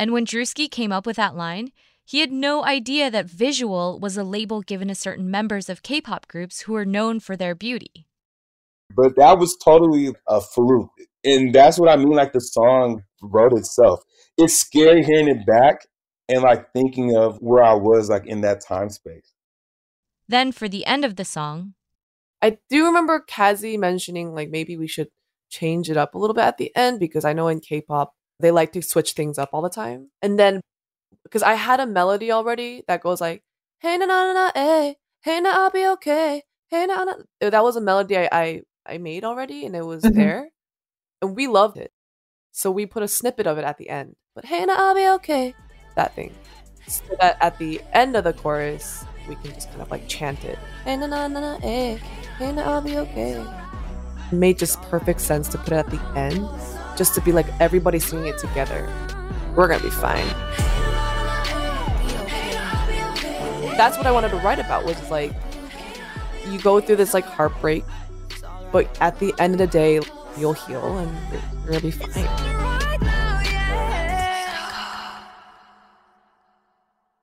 And 0.00 0.12
when 0.12 0.24
Drewski 0.26 0.70
came 0.70 0.92
up 0.92 1.06
with 1.06 1.16
that 1.16 1.36
line, 1.36 1.70
he 2.04 2.20
had 2.20 2.32
no 2.32 2.64
idea 2.64 3.10
that 3.10 3.26
visual 3.26 3.98
was 4.00 4.16
a 4.16 4.24
label 4.24 4.62
given 4.62 4.88
to 4.88 4.94
certain 4.94 5.30
members 5.30 5.68
of 5.68 5.82
K 5.82 6.00
pop 6.00 6.26
groups 6.28 6.62
who 6.62 6.74
are 6.74 6.86
known 6.86 7.20
for 7.20 7.36
their 7.36 7.54
beauty. 7.54 8.06
but 8.94 9.16
that 9.16 9.38
was 9.38 9.56
totally 9.62 10.14
a 10.26 10.40
fluke 10.40 10.90
and 11.24 11.54
that's 11.54 11.78
what 11.78 11.90
i 11.90 11.96
mean 11.96 12.10
like 12.20 12.32
the 12.32 12.40
song 12.40 13.02
wrote 13.22 13.52
itself 13.52 14.00
it's 14.38 14.58
scary 14.58 15.02
hearing 15.04 15.28
it 15.28 15.44
back 15.46 15.86
and 16.28 16.42
like 16.42 16.72
thinking 16.72 17.16
of 17.16 17.38
where 17.40 17.62
i 17.62 17.74
was 17.74 18.08
like 18.08 18.26
in 18.26 18.40
that 18.42 18.60
time 18.60 18.88
space 18.90 19.32
Then, 20.28 20.52
for 20.52 20.68
the 20.68 20.84
end 20.84 21.04
of 21.04 21.16
the 21.16 21.24
song, 21.24 21.72
I 22.42 22.58
do 22.68 22.84
remember 22.84 23.24
Cazzi 23.26 23.78
mentioning 23.78 24.34
like 24.34 24.50
maybe 24.50 24.76
we 24.76 24.86
should 24.86 25.08
change 25.48 25.88
it 25.88 25.96
up 25.96 26.14
a 26.14 26.18
little 26.18 26.34
bit 26.34 26.44
at 26.44 26.58
the 26.58 26.70
end 26.76 27.00
because 27.00 27.24
I 27.24 27.32
know 27.32 27.48
in 27.48 27.60
K-pop 27.60 28.12
they 28.38 28.50
like 28.50 28.72
to 28.72 28.82
switch 28.82 29.12
things 29.14 29.38
up 29.38 29.50
all 29.52 29.62
the 29.62 29.70
time. 29.72 30.10
And 30.20 30.38
then 30.38 30.60
because 31.24 31.42
I 31.42 31.54
had 31.54 31.80
a 31.80 31.86
melody 31.86 32.30
already 32.30 32.84
that 32.88 33.00
goes 33.00 33.20
like 33.20 33.40
hey 33.80 33.96
na 33.96 34.04
na 34.06 34.18
na 34.28 34.32
na 34.34 34.46
eh 34.54 34.94
hey 35.24 35.40
na 35.40 35.50
I'll 35.56 35.70
be 35.72 35.86
okay 35.96 36.42
hey 36.68 36.84
na 36.86 37.04
na 37.08 37.14
that 37.40 37.64
was 37.64 37.76
a 37.76 37.80
melody 37.80 38.18
I 38.18 38.28
I, 38.30 38.46
I 38.86 38.98
made 38.98 39.24
already 39.24 39.64
and 39.66 39.74
it 39.74 39.86
was 39.88 40.04
Mhm. 40.04 40.14
there 40.14 40.50
and 41.22 41.34
we 41.36 41.46
loved 41.48 41.78
it. 41.80 41.92
So 42.52 42.70
we 42.70 42.84
put 42.86 43.02
a 43.02 43.08
snippet 43.08 43.46
of 43.48 43.56
it 43.58 43.64
at 43.64 43.78
the 43.80 43.88
end. 43.88 44.17
But 44.38 44.44
hey 44.44 44.64
na 44.64 44.74
I'll 44.78 44.94
be 44.94 45.08
okay 45.18 45.52
that 45.96 46.14
thing. 46.14 46.32
So 46.86 47.02
that 47.18 47.38
at 47.40 47.58
the 47.58 47.80
end 47.92 48.14
of 48.14 48.22
the 48.22 48.32
chorus 48.32 49.04
we 49.28 49.34
can 49.34 49.52
just 49.52 49.68
kind 49.70 49.82
of 49.82 49.90
like 49.90 50.06
chant 50.06 50.44
it. 50.44 50.56
Hey 50.84 50.96
na 50.96 51.08
na 51.08 51.26
na 51.26 51.58
eh 51.64 51.98
hey 52.38 52.52
na 52.52 52.62
I'll 52.62 52.80
be 52.80 52.96
okay. 52.98 53.32
It 54.30 54.32
made 54.32 54.56
just 54.56 54.80
perfect 54.82 55.20
sense 55.20 55.48
to 55.48 55.58
put 55.58 55.72
it 55.72 55.76
at 55.78 55.90
the 55.90 56.00
end 56.14 56.48
just 56.96 57.16
to 57.16 57.20
be 57.20 57.32
like 57.32 57.46
everybody 57.58 57.98
singing 57.98 58.28
it 58.28 58.38
together. 58.38 58.88
We're 59.56 59.66
gonna 59.66 59.82
be 59.82 59.90
fine. 59.90 60.28
That's 63.74 63.96
what 63.96 64.06
I 64.06 64.12
wanted 64.12 64.28
to 64.28 64.36
write 64.36 64.60
about 64.60 64.84
was 64.84 65.10
like 65.10 65.32
you 66.46 66.60
go 66.60 66.80
through 66.80 66.94
this 67.02 67.12
like 67.12 67.24
heartbreak, 67.24 67.82
but 68.70 68.86
at 69.00 69.18
the 69.18 69.34
end 69.40 69.54
of 69.54 69.58
the 69.58 69.66
day 69.66 69.98
you'll 70.38 70.52
heal 70.52 70.96
and 70.96 71.10
you're 71.64 71.72
gonna 71.72 71.80
be 71.80 71.90
fine. 71.90 72.57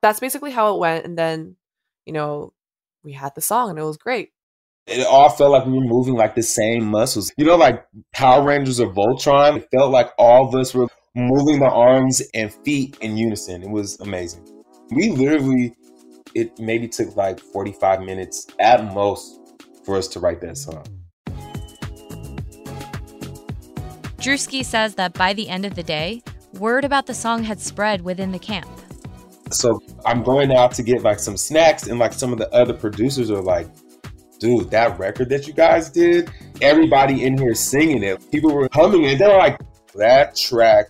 That's 0.06 0.20
basically 0.20 0.52
how 0.52 0.76
it 0.76 0.80
went, 0.80 1.04
and 1.04 1.18
then 1.18 1.56
you 2.06 2.14
know 2.14 2.54
we 3.04 3.14
had 3.14 3.34
the 3.34 3.42
song 3.42 3.72
and 3.72 3.80
it 3.80 3.82
was 3.82 3.98
great. 3.98 4.34
It 4.86 5.04
all 5.08 5.30
felt 5.30 5.50
like 5.50 5.66
we 5.66 5.74
were 5.74 5.84
moving 5.84 6.14
like 6.14 6.36
the 6.36 6.44
same 6.44 6.86
muscles. 6.86 7.34
You 7.38 7.46
know, 7.48 7.56
like 7.56 7.84
Power 8.14 8.44
Rangers 8.44 8.80
or 8.80 8.94
Voltron. 8.94 9.58
It 9.58 9.68
felt 9.72 9.90
like 9.90 10.12
all 10.20 10.48
of 10.48 10.54
us 10.54 10.76
were 10.76 10.90
moving 11.16 11.58
the 11.58 11.72
arms 11.72 12.22
and 12.36 12.54
feet 12.54 13.00
in 13.02 13.18
unison. 13.18 13.64
It 13.64 13.70
was 13.72 14.00
amazing. 14.00 14.48
We 14.92 15.10
literally, 15.10 15.76
it 16.36 16.60
maybe 16.60 16.88
took 16.88 17.16
like 17.16 17.40
45 17.40 18.02
minutes 18.02 18.46
at 18.60 18.94
most 18.94 19.40
for 19.84 19.98
us 19.98 20.08
to 20.10 20.20
write 20.20 20.40
that 20.42 20.56
song. 20.56 20.86
Drewski 24.18 24.64
says 24.64 24.94
that 24.96 25.14
by 25.14 25.34
the 25.34 25.50
end 25.50 25.66
of 25.66 25.74
the 25.74 25.82
day, 25.82 26.22
word 26.54 26.86
about 26.86 27.08
the 27.08 27.16
song 27.16 27.42
had 27.42 27.60
spread 27.60 28.02
within 28.02 28.32
the 28.32 28.38
camp. 28.38 28.70
So 29.52 29.82
I'm 30.06 30.24
going 30.24 30.52
out 30.52 30.72
to 30.74 30.84
get 30.84 31.04
like 31.04 31.20
some 31.20 31.38
snacks, 31.38 31.88
and 31.88 32.00
like 32.00 32.14
some 32.14 32.32
of 32.34 32.40
the 32.40 32.52
other 32.54 32.74
producers 32.74 33.30
are 33.32 33.42
like, 33.42 33.68
dude, 34.40 34.70
that 34.72 34.98
record 35.00 35.30
that 35.30 35.48
you 35.48 35.54
guys 35.54 35.90
did, 35.90 36.32
everybody 36.62 37.24
in 37.24 37.38
here 37.38 37.56
singing 37.56 38.04
it. 38.04 38.32
People 38.32 38.54
were 38.54 38.68
humming 38.74 39.04
it. 39.04 39.20
They 39.20 39.28
were 39.28 39.38
like, 39.38 39.60
that 39.96 40.36
track, 40.36 40.88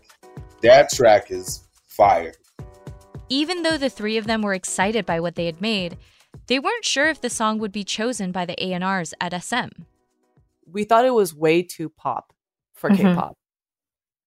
that 0.61 0.89
track 0.89 1.31
is 1.31 1.67
fire. 1.87 2.33
Even 3.29 3.63
though 3.63 3.77
the 3.77 3.89
three 3.89 4.17
of 4.17 4.25
them 4.27 4.41
were 4.41 4.53
excited 4.53 5.05
by 5.05 5.19
what 5.19 5.35
they 5.35 5.45
had 5.45 5.61
made, 5.61 5.97
they 6.47 6.59
weren't 6.59 6.85
sure 6.85 7.07
if 7.07 7.21
the 7.21 7.29
song 7.29 7.59
would 7.59 7.71
be 7.71 7.83
chosen 7.83 8.31
by 8.31 8.45
the 8.45 8.55
A&Rs 8.63 9.13
at 9.19 9.33
SM. 9.33 9.69
we 10.67 10.83
thought 10.83 11.05
it 11.05 11.13
was 11.13 11.33
way 11.33 11.61
too 11.61 11.89
pop 11.89 12.33
for 12.73 12.89
Mhm. 12.89 12.97
K-pop. 12.97 13.37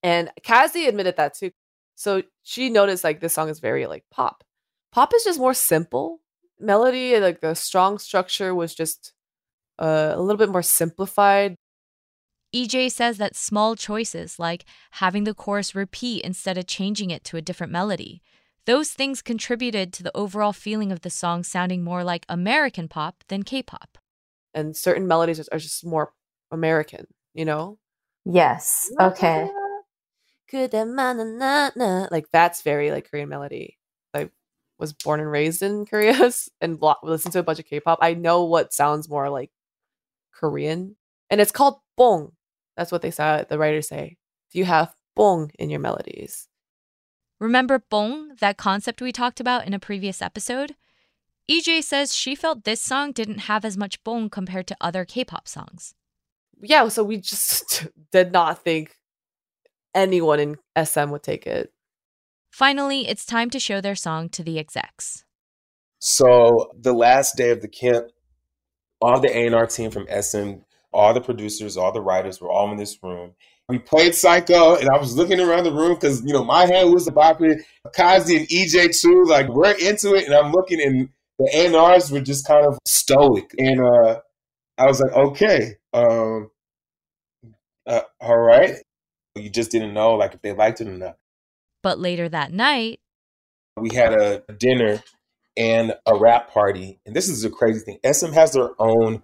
And 0.05 0.31
Cazzi 0.43 0.87
admitted 0.87 1.17
that 1.17 1.35
too. 1.35 1.51
So 1.97 2.23
she 2.49 2.71
noticed 2.71 3.05
like 3.05 3.21
this 3.21 3.35
song 3.35 3.51
is 3.51 3.61
very 3.61 3.87
like 3.87 4.05
pop. 4.11 4.43
Pop 4.91 5.13
is 5.15 5.23
just 5.23 5.39
more 5.39 5.53
simple. 5.53 6.21
Melody 6.59 7.13
and 7.13 7.23
like 7.23 7.43
the 7.43 7.55
strong 7.55 7.99
structure 7.99 8.55
was 8.55 8.75
just 8.75 9.13
uh, 9.79 10.13
a 10.15 10.21
little 10.23 10.39
bit 10.39 10.49
more 10.49 10.63
simplified. 10.63 11.57
EJ 12.57 12.91
says 12.91 13.19
that 13.19 13.37
small 13.37 13.77
choices 13.77 14.39
like 14.39 14.65
having 14.93 15.25
the 15.25 15.35
chorus 15.35 15.75
repeat 15.75 16.25
instead 16.25 16.57
of 16.57 16.67
changing 16.67 17.11
it 17.11 17.23
to 17.25 17.37
a 17.37 17.43
different 17.43 17.71
melody, 17.71 18.23
those 18.65 18.93
things 18.93 19.21
contributed 19.21 19.93
to 19.93 20.03
the 20.03 20.17
overall 20.17 20.55
feeling 20.55 20.91
of 20.91 21.03
the 21.03 21.11
song 21.11 21.45
sounding 21.45 21.85
more 21.85 22.03
like 22.03 22.25
American 22.31 22.89
pop 22.89 23.25
than 23.29 23.43
K-pop. 23.43 23.99
And 24.55 24.75
certain 24.75 25.07
melodies 25.07 25.47
are 25.49 25.59
just 25.59 25.85
more 25.85 26.15
American, 26.51 27.09
you 27.35 27.45
know? 27.45 27.77
Yes. 28.25 28.91
Okay. 28.99 29.51
Like 32.11 32.27
that's 32.33 32.63
very 32.63 32.91
like 32.91 33.11
Korean 33.11 33.29
melody. 33.29 33.79
I 34.15 34.31
was 34.79 34.93
born 34.93 35.21
and 35.21 35.31
raised 35.31 35.63
in 35.63 35.87
Korea 35.87 36.31
and 36.61 36.79
blo- 36.79 36.97
listened 37.03 37.33
to 37.33 37.41
a 37.41 37.43
bunch 37.43 37.59
of 37.59 37.67
K-pop. 37.67 37.99
I 38.01 38.15
know 38.15 38.45
what 38.45 38.73
sounds 38.73 39.09
more 39.09 39.29
like 39.29 39.51
Korean, 40.33 40.97
and 41.31 41.41
it's 41.41 41.53
called 41.53 41.81
bong. 41.97 42.33
That's 42.77 42.93
what 42.93 43.03
they 43.03 43.11
say. 43.11 43.45
The 43.49 43.59
writers 43.59 43.89
say. 43.89 44.17
Do 44.53 44.59
you 44.59 44.65
have 44.65 44.95
bong 45.15 45.51
in 45.59 45.69
your 45.69 45.81
melodies? 45.81 46.49
Remember 47.41 47.85
bong, 47.91 48.35
that 48.41 48.57
concept 48.57 49.01
we 49.01 49.13
talked 49.13 49.41
about 49.41 49.67
in 49.67 49.75
a 49.75 49.79
previous 49.79 50.23
episode? 50.23 50.75
EJ 51.51 51.83
says 51.83 52.15
she 52.15 52.35
felt 52.35 52.65
this 52.65 52.81
song 52.81 53.13
didn't 53.13 53.41
have 53.41 53.65
as 53.65 53.77
much 53.77 54.03
bong 54.05 54.29
compared 54.29 54.67
to 54.67 54.77
other 54.81 55.05
K-pop 55.05 55.49
songs. 55.49 55.95
Yeah. 56.61 56.89
So 56.89 57.05
we 57.05 57.19
just 57.19 57.87
did 58.13 58.33
not 58.33 58.63
think 58.63 58.98
anyone 59.95 60.41
in 60.41 60.57
SM 60.83 61.11
would 61.11 61.23
take 61.23 61.47
it. 61.47 61.73
Finally, 62.51 63.09
it's 63.09 63.25
time 63.25 63.51
to 63.51 63.59
show 63.59 63.81
their 63.81 63.95
song 63.95 64.29
to 64.31 64.43
the 64.43 64.59
execs. 64.59 65.25
So 65.99 66.71
the 66.79 66.93
last 66.93 67.37
day 67.37 67.51
of 67.51 67.61
the 67.61 67.69
camp, 67.69 68.07
all 69.01 69.21
the 69.21 69.37
A&R 69.37 69.67
team 69.67 69.91
from 69.91 70.07
SM, 70.07 70.55
all 70.93 71.13
the 71.13 71.21
producers, 71.21 71.77
all 71.77 71.93
the 71.93 72.01
writers 72.01 72.41
were 72.41 72.51
all 72.51 72.71
in 72.71 72.77
this 72.77 72.99
room. 73.03 73.33
We 73.69 73.79
played 73.79 74.15
Psycho, 74.15 74.77
and 74.77 74.89
I 74.89 74.99
was 74.99 75.15
looking 75.15 75.41
around 75.41 75.65
the 75.65 75.73
room 75.73 75.95
because 75.95 76.25
you 76.25 76.33
know 76.33 76.43
my 76.43 76.65
hand 76.65 76.93
was 76.93 77.07
bopping, 77.09 77.61
Cazzi 77.95 78.39
and 78.39 78.49
EJ 78.49 78.99
too. 78.99 79.25
Like 79.27 79.49
we're 79.49 79.73
into 79.73 80.15
it, 80.15 80.25
and 80.25 80.35
I'm 80.35 80.53
looking, 80.53 80.81
and 80.81 81.11
the 81.39 81.51
A&Rs 81.55 82.11
were 82.11 82.21
just 82.21 82.47
kind 82.47 82.67
of 82.67 82.79
stoic. 82.87 83.55
And 83.59 83.81
uh, 83.81 84.21
I 84.79 84.87
was 84.87 85.01
like, 85.01 85.13
okay, 85.13 85.75
um, 85.93 86.51
uh, 87.87 88.01
all 88.21 88.39
right. 88.39 88.77
You 89.43 89.51
just 89.51 89.71
didn't 89.71 89.95
know 89.95 90.15
like 90.15 90.35
if 90.35 90.43
they 90.43 90.53
liked 90.53 90.81
it 90.81 90.89
or 90.89 90.97
not. 90.97 91.17
But 91.83 91.99
later 91.99 92.29
that 92.29 92.53
night, 92.53 93.01
we 93.77 93.95
had 93.95 94.13
a 94.13 94.43
dinner 94.59 95.03
and 95.57 95.95
a 96.07 96.17
rap 96.17 96.53
party. 96.53 97.01
And 97.07 97.15
this 97.15 97.29
is 97.29 97.45
a 97.45 97.51
crazy 97.51 97.81
thing. 97.81 97.99
SM 98.11 98.33
has 98.33 98.53
their 98.53 98.71
own 98.79 99.23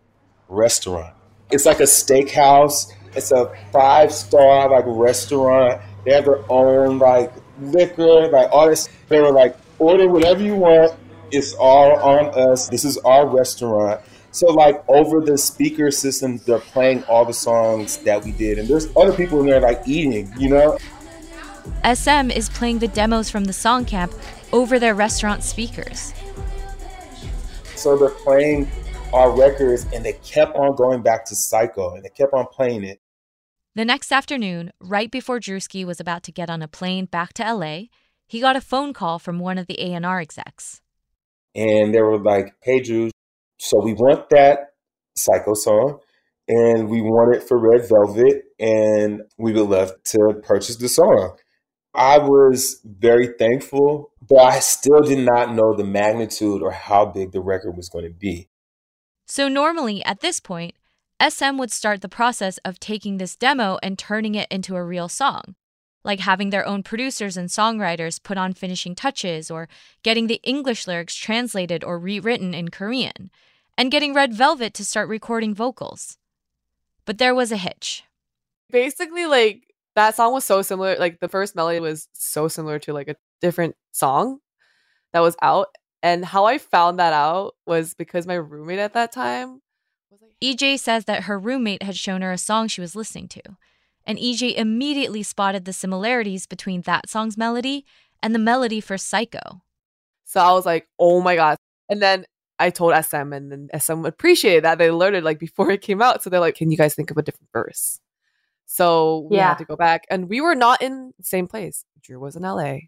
restaurant. 0.48 1.14
It's 1.50 1.66
like 1.66 1.80
a 1.80 1.84
steakhouse. 1.84 2.92
It's 3.14 3.30
a 3.30 3.54
five 3.72 4.12
star 4.12 4.68
like 4.70 4.84
restaurant. 4.86 5.80
They 6.04 6.12
have 6.12 6.24
their 6.24 6.50
own 6.50 6.98
like 6.98 7.32
liquor, 7.60 8.28
like 8.28 8.50
all 8.50 8.68
this. 8.68 8.88
They 9.08 9.20
were 9.20 9.32
like, 9.32 9.56
order 9.78 10.08
whatever 10.08 10.42
you 10.42 10.56
want. 10.56 10.92
It's 11.30 11.54
all 11.54 11.96
on 11.96 12.50
us. 12.50 12.68
This 12.68 12.84
is 12.84 12.98
our 12.98 13.26
restaurant. 13.26 14.00
So 14.34 14.48
like 14.48 14.82
over 14.88 15.20
the 15.20 15.38
speaker 15.38 15.92
system, 15.92 16.38
they're 16.38 16.58
playing 16.58 17.04
all 17.04 17.24
the 17.24 17.32
songs 17.32 17.98
that 17.98 18.24
we 18.24 18.32
did, 18.32 18.58
and 18.58 18.66
there's 18.66 18.88
other 18.96 19.12
people 19.12 19.38
in 19.38 19.46
there 19.46 19.60
like 19.60 19.86
eating, 19.86 20.34
you 20.36 20.48
know. 20.48 20.76
SM 21.84 22.32
is 22.32 22.48
playing 22.48 22.80
the 22.80 22.88
demos 22.88 23.30
from 23.30 23.44
the 23.44 23.52
song 23.52 23.84
camp 23.84 24.12
over 24.52 24.80
their 24.80 24.96
restaurant 24.96 25.44
speakers. 25.44 26.12
So 27.76 27.96
they're 27.96 28.08
playing 28.08 28.68
our 29.12 29.30
records, 29.30 29.86
and 29.94 30.04
they 30.04 30.14
kept 30.14 30.56
on 30.56 30.74
going 30.74 31.00
back 31.00 31.24
to 31.26 31.36
Psycho, 31.36 31.94
and 31.94 32.04
they 32.04 32.08
kept 32.08 32.34
on 32.34 32.46
playing 32.48 32.82
it. 32.82 33.00
The 33.76 33.84
next 33.84 34.10
afternoon, 34.10 34.72
right 34.80 35.12
before 35.12 35.38
Drewski 35.38 35.84
was 35.84 36.00
about 36.00 36.24
to 36.24 36.32
get 36.32 36.50
on 36.50 36.60
a 36.60 36.66
plane 36.66 37.04
back 37.04 37.34
to 37.34 37.54
LA, 37.54 37.82
he 38.26 38.40
got 38.40 38.56
a 38.56 38.60
phone 38.60 38.94
call 38.94 39.20
from 39.20 39.38
one 39.38 39.58
of 39.58 39.68
the 39.68 39.80
A&R 39.80 40.18
execs. 40.18 40.80
And 41.54 41.94
they 41.94 42.02
were 42.02 42.18
like, 42.18 42.52
"Hey, 42.64 42.80
Drew, 42.80 43.10
so 43.64 43.82
we 43.82 43.94
want 43.94 44.28
that 44.30 44.72
Psycho 45.16 45.54
song, 45.54 46.00
and 46.48 46.88
we 46.88 47.00
want 47.00 47.36
it 47.36 47.48
for 47.48 47.58
Red 47.58 47.88
Velvet, 47.88 48.42
and 48.58 49.22
we 49.38 49.52
would 49.52 49.68
love 49.68 49.92
to 50.04 50.40
purchase 50.42 50.76
the 50.76 50.88
song." 50.88 51.38
I 51.94 52.18
was 52.18 52.80
very 52.84 53.28
thankful, 53.38 54.10
but 54.20 54.38
I 54.38 54.58
still 54.58 55.00
did 55.00 55.20
not 55.20 55.54
know 55.54 55.76
the 55.76 55.84
magnitude 55.84 56.60
or 56.60 56.72
how 56.72 57.06
big 57.06 57.30
the 57.30 57.40
record 57.40 57.76
was 57.76 57.88
going 57.88 58.04
to 58.04 58.10
be. 58.10 58.48
So 59.26 59.48
normally 59.48 60.04
at 60.04 60.20
this 60.20 60.40
point, 60.40 60.74
SM 61.20 61.56
would 61.56 61.70
start 61.70 62.02
the 62.02 62.08
process 62.08 62.58
of 62.64 62.80
taking 62.80 63.18
this 63.18 63.36
demo 63.36 63.78
and 63.82 63.96
turning 63.96 64.34
it 64.34 64.48
into 64.50 64.74
a 64.74 64.84
real 64.84 65.08
song, 65.08 65.54
like 66.04 66.20
having 66.20 66.50
their 66.50 66.66
own 66.66 66.82
producers 66.82 67.36
and 67.36 67.48
songwriters 67.48 68.20
put 68.20 68.36
on 68.36 68.52
finishing 68.52 68.96
touches 68.96 69.50
or 69.50 69.68
getting 70.02 70.26
the 70.26 70.40
English 70.42 70.88
lyrics 70.88 71.14
translated 71.14 71.84
or 71.84 71.98
rewritten 71.98 72.52
in 72.52 72.70
Korean, 72.70 73.30
and 73.76 73.90
getting 73.90 74.14
Red 74.14 74.32
Velvet 74.32 74.74
to 74.74 74.84
start 74.84 75.08
recording 75.08 75.54
vocals. 75.54 76.18
But 77.04 77.18
there 77.18 77.34
was 77.34 77.52
a 77.52 77.56
hitch. 77.56 78.04
Basically, 78.70 79.26
like 79.26 79.74
that 79.94 80.14
song 80.14 80.32
was 80.32 80.44
so 80.44 80.62
similar. 80.62 80.96
Like 80.96 81.20
the 81.20 81.28
first 81.28 81.54
melody 81.54 81.80
was 81.80 82.08
so 82.12 82.48
similar 82.48 82.78
to 82.80 82.92
like 82.92 83.08
a 83.08 83.16
different 83.40 83.76
song 83.92 84.38
that 85.12 85.20
was 85.20 85.36
out. 85.42 85.68
And 86.02 86.24
how 86.24 86.44
I 86.44 86.58
found 86.58 86.98
that 86.98 87.12
out 87.12 87.54
was 87.66 87.94
because 87.94 88.26
my 88.26 88.34
roommate 88.34 88.78
at 88.78 88.92
that 88.94 89.12
time 89.12 89.60
EJ 90.42 90.78
says 90.78 91.06
that 91.06 91.24
her 91.24 91.38
roommate 91.38 91.82
had 91.82 91.96
shown 91.96 92.20
her 92.20 92.32
a 92.32 92.38
song 92.38 92.68
she 92.68 92.80
was 92.80 92.94
listening 92.94 93.28
to. 93.28 93.42
and 94.06 94.18
EJ 94.18 94.54
immediately 94.56 95.22
spotted 95.22 95.64
the 95.64 95.72
similarities 95.72 96.46
between 96.46 96.82
that 96.82 97.08
song's 97.08 97.38
melody 97.38 97.86
and 98.22 98.34
the 98.34 98.38
melody 98.38 98.80
for 98.80 98.98
Psycho. 98.98 99.62
So 100.24 100.40
I 100.40 100.52
was 100.52 100.66
like, 100.66 100.86
oh 100.98 101.22
my 101.22 101.36
God. 101.36 101.56
And 101.88 102.02
then 102.02 102.26
I 102.58 102.70
told 102.70 102.94
SM, 103.04 103.32
and 103.32 103.50
then 103.50 103.68
SM 103.78 104.04
appreciated 104.04 104.64
that. 104.64 104.78
They 104.78 104.90
learned 104.90 105.16
it 105.16 105.24
like 105.24 105.38
before 105.38 105.70
it 105.70 105.80
came 105.80 106.00
out. 106.00 106.22
So 106.22 106.30
they're 106.30 106.40
like, 106.40 106.54
can 106.56 106.70
you 106.70 106.76
guys 106.76 106.94
think 106.94 107.10
of 107.10 107.16
a 107.16 107.22
different 107.22 107.50
verse? 107.52 108.00
So 108.66 109.26
we 109.30 109.36
Yeah. 109.36 109.48
had 109.48 109.58
to 109.58 109.64
go 109.64 109.76
back. 109.76 110.04
And 110.10 110.28
we 110.28 110.40
were 110.40 110.54
not 110.54 110.80
in 110.80 111.12
the 111.18 111.24
same 111.24 111.46
place. 111.48 111.84
Drew 112.02 112.18
was 112.20 112.36
in 112.36 112.42
LA, 112.42 112.78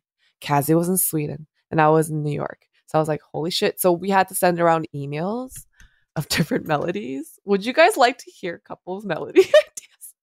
Cazzi 0.40 0.74
was 0.76 0.88
in 0.88 0.96
Sweden, 0.96 1.46
and 1.70 1.80
I 1.80 1.88
was 1.88 2.10
in 2.10 2.22
New 2.22 2.32
York. 2.34 2.60
So 2.86 2.98
I 2.98 3.00
was 3.00 3.08
like, 3.08 3.20
holy 3.32 3.50
shit. 3.50 3.80
So 3.80 3.90
we 3.92 4.10
had 4.10 4.28
to 4.28 4.34
send 4.34 4.60
around 4.60 4.86
emails 4.94 5.66
of 6.14 6.28
different 6.28 6.66
melodies. 6.66 7.38
Would 7.44 7.66
you 7.66 7.72
guys 7.72 7.96
like 7.96 8.18
to 8.18 8.30
hear 8.30 8.60
couples 8.64 9.04
melody 9.04 9.40
ideas? 9.40 10.14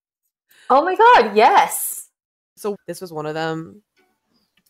Oh 0.70 0.82
my 0.84 0.96
god, 0.96 1.36
yes. 1.36 2.08
So 2.56 2.76
this 2.86 3.00
was 3.00 3.12
one 3.12 3.26
of 3.26 3.34
them. 3.34 3.82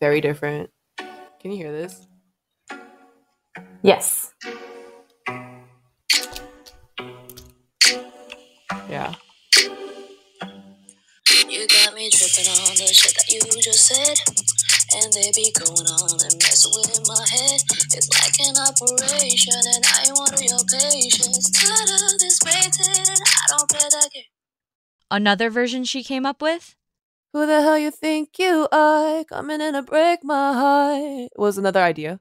Very 0.01 0.21
different. 0.21 0.71
Can 0.99 1.53
you 1.53 1.57
hear 1.57 1.71
this? 1.73 2.07
Yes. 3.83 4.33
Yeah. 8.89 9.15
You 11.49 11.67
got 11.69 11.95
me 11.95 12.11
tripping 12.11 12.51
on 12.51 12.75
the 12.77 12.91
shit 12.93 13.15
that 13.15 13.31
you 13.31 13.41
just 13.63 13.87
said. 13.87 14.19
And 14.97 15.13
they 15.13 15.33
be 15.35 15.51
going 15.59 15.89
on 15.89 16.21
and 16.23 16.39
messing 16.39 16.71
with 16.77 17.03
my 17.09 17.19
head. 17.27 17.61
It's 17.91 18.07
like 18.15 18.39
an 18.47 18.55
operation, 18.63 19.59
and 19.75 19.83
I 19.83 20.07
ain't 20.07 20.17
one 20.17 20.33
of 20.33 20.41
your 20.41 20.63
patients. 20.71 21.51
Tired 21.51 21.91
of 21.91 22.19
this 22.21 22.39
waiting, 22.45 23.03
and 23.03 23.19
I 23.19 23.45
don't 23.49 23.69
play 23.69 23.89
that 23.91 24.11
game. 24.13 24.25
Another 25.11 25.51
version 25.51 25.83
she 25.85 26.05
came 26.05 26.25
up 26.25 26.41
with? 26.41 26.77
Who 27.33 27.47
the 27.47 27.63
hell 27.63 27.79
you 27.79 27.91
think 27.91 28.39
you 28.39 28.69
are? 28.71 29.25
Coming 29.25 29.61
in 29.61 29.75
to 29.75 29.83
break 29.83 30.23
my 30.23 30.53
heart 30.53 31.31
was 31.35 31.59
another 31.59 31.81
idea. 31.81 32.21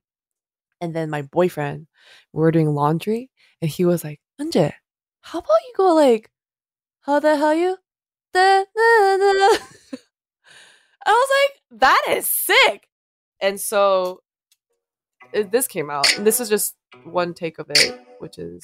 And 0.81 0.95
then 0.95 1.11
my 1.11 1.21
boyfriend, 1.21 1.87
we 2.31 2.41
were 2.41 2.51
doing 2.51 2.73
laundry, 2.73 3.29
and 3.61 3.69
he 3.69 3.85
was 3.85 4.03
like, 4.03 4.19
Anje, 4.41 4.73
how 5.21 5.39
about 5.39 5.61
you 5.67 5.73
go 5.77 5.93
like, 5.93 6.31
how 7.03 7.19
the 7.19 7.37
hell 7.37 7.53
you? 7.53 7.77
Da, 8.33 8.63
da, 8.75 9.17
da. 9.17 9.57
I 11.05 11.11
was 11.11 11.29
like, 11.39 11.79
that 11.79 12.05
is 12.09 12.25
sick. 12.27 12.87
And 13.41 13.59
so 13.59 14.21
it, 15.33 15.51
this 15.51 15.67
came 15.67 15.89
out. 15.89 16.17
And 16.17 16.25
this 16.25 16.39
is 16.39 16.49
just 16.49 16.75
one 17.03 17.33
take 17.33 17.59
of 17.59 17.69
it, 17.69 17.99
which 18.19 18.37
is 18.37 18.61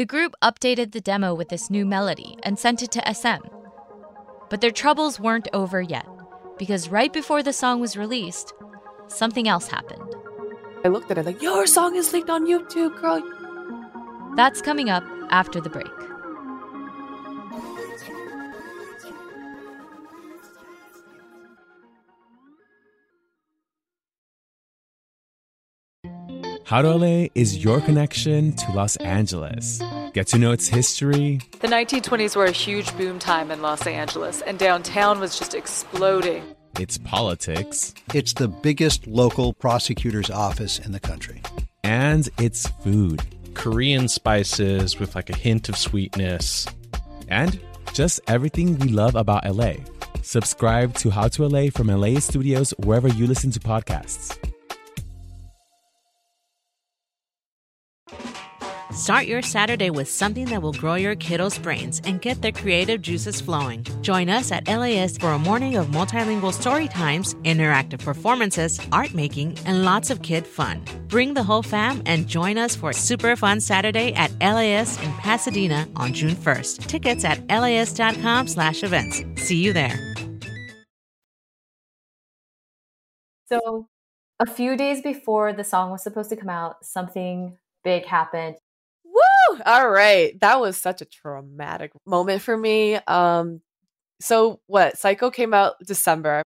The 0.00 0.06
group 0.06 0.34
updated 0.40 0.92
the 0.92 1.02
demo 1.02 1.34
with 1.34 1.50
this 1.50 1.68
new 1.68 1.84
melody 1.84 2.38
and 2.42 2.58
sent 2.58 2.82
it 2.82 2.90
to 2.92 3.14
SM. 3.14 3.46
But 4.48 4.62
their 4.62 4.70
troubles 4.70 5.20
weren't 5.20 5.48
over 5.52 5.82
yet, 5.82 6.06
because 6.58 6.88
right 6.88 7.12
before 7.12 7.42
the 7.42 7.52
song 7.52 7.82
was 7.82 7.98
released, 7.98 8.54
something 9.08 9.46
else 9.46 9.68
happened. 9.68 10.14
I 10.86 10.88
looked 10.88 11.10
at 11.10 11.18
it 11.18 11.26
like, 11.26 11.42
your 11.42 11.66
song 11.66 11.96
is 11.96 12.14
leaked 12.14 12.30
on 12.30 12.46
YouTube, 12.46 12.98
girl. 12.98 13.22
That's 14.36 14.62
coming 14.62 14.88
up 14.88 15.04
after 15.28 15.60
the 15.60 15.68
break. 15.68 15.99
How 26.70 26.82
to 26.82 26.94
LA 26.94 27.26
is 27.34 27.64
your 27.64 27.80
connection 27.80 28.52
to 28.52 28.70
Los 28.70 28.94
Angeles. 28.98 29.82
Get 30.14 30.28
to 30.28 30.38
know 30.38 30.52
its 30.52 30.68
history, 30.68 31.40
The 31.58 31.66
1920s 31.66 32.36
were 32.36 32.44
a 32.44 32.52
huge 32.52 32.96
boom 32.96 33.18
time 33.18 33.50
in 33.50 33.60
Los 33.60 33.88
Angeles, 33.88 34.40
and 34.42 34.56
downtown 34.56 35.18
was 35.18 35.36
just 35.36 35.52
exploding. 35.52 36.44
its 36.78 36.96
politics, 36.96 37.92
It's 38.14 38.34
the 38.34 38.46
biggest 38.46 39.08
local 39.08 39.52
prosecutor's 39.52 40.30
office 40.30 40.78
in 40.78 40.92
the 40.92 41.00
country. 41.00 41.42
and 41.82 42.28
its 42.38 42.68
food. 42.84 43.20
Korean 43.54 44.06
spices 44.06 45.00
with 45.00 45.16
like 45.16 45.28
a 45.28 45.36
hint 45.36 45.68
of 45.68 45.76
sweetness. 45.76 46.68
And 47.26 47.58
just 47.92 48.20
everything 48.28 48.78
we 48.78 48.90
love 48.90 49.16
about 49.16 49.44
LA. 49.44 49.72
Subscribe 50.22 50.94
to 50.98 51.10
How 51.10 51.26
to 51.34 51.48
LA 51.48 51.70
from 51.70 51.88
LAist 51.88 52.28
Studios 52.28 52.70
wherever 52.78 53.08
you 53.08 53.26
listen 53.26 53.50
to 53.50 53.58
podcasts. 53.58 54.38
Start 58.92 59.26
your 59.26 59.40
Saturday 59.40 59.90
with 59.90 60.10
something 60.10 60.46
that 60.46 60.60
will 60.60 60.72
grow 60.72 60.94
your 60.94 61.14
kiddos' 61.14 61.62
brains 61.62 62.00
and 62.04 62.20
get 62.20 62.42
their 62.42 62.50
creative 62.50 63.00
juices 63.00 63.40
flowing. 63.40 63.86
Join 64.00 64.28
us 64.28 64.50
at 64.50 64.66
LAist 64.66 65.20
for 65.20 65.28
a 65.28 65.38
morning 65.38 65.76
of 65.76 65.86
multilingual 65.86 66.52
story 66.52 66.88
times, 66.88 67.34
interactive 67.44 68.00
performances, 68.00 68.80
art 68.90 69.14
making, 69.14 69.56
and 69.64 69.84
lots 69.84 70.10
of 70.10 70.22
kid 70.22 70.44
fun. 70.44 70.84
Bring 71.06 71.34
the 71.34 71.42
whole 71.44 71.62
fam 71.62 72.02
and 72.04 72.26
join 72.26 72.58
us 72.58 72.74
for 72.74 72.92
super 72.92 73.36
fun 73.36 73.60
Saturday 73.60 74.12
at 74.14 74.32
LAist 74.40 75.00
in 75.04 75.12
Pasadena 75.12 75.88
on 75.94 76.12
June 76.12 76.34
1st. 76.34 76.86
Tickets 76.86 77.24
at 77.24 77.46
laist.com 77.46 78.48
slash 78.48 78.82
events. 78.82 79.22
See 79.36 79.62
you 79.62 79.72
there. 79.72 79.98
So, 83.48 83.86
a 84.40 84.46
few 84.46 84.76
days 84.76 85.00
before 85.00 85.52
the 85.52 85.64
song 85.64 85.92
was 85.92 86.02
supposed 86.02 86.30
to 86.30 86.36
come 86.36 86.48
out, 86.48 86.84
something 86.84 87.56
big 87.84 88.06
happened. 88.06 88.56
Woo! 89.48 89.60
All 89.66 89.90
right. 89.90 90.38
That 90.40 90.60
was 90.60 90.76
such 90.76 91.00
a 91.00 91.04
traumatic 91.04 91.92
moment 92.06 92.42
for 92.42 92.56
me. 92.56 92.96
Um 93.06 93.60
so 94.20 94.60
what? 94.66 94.98
Psycho 94.98 95.30
came 95.30 95.54
out 95.54 95.74
December. 95.84 96.42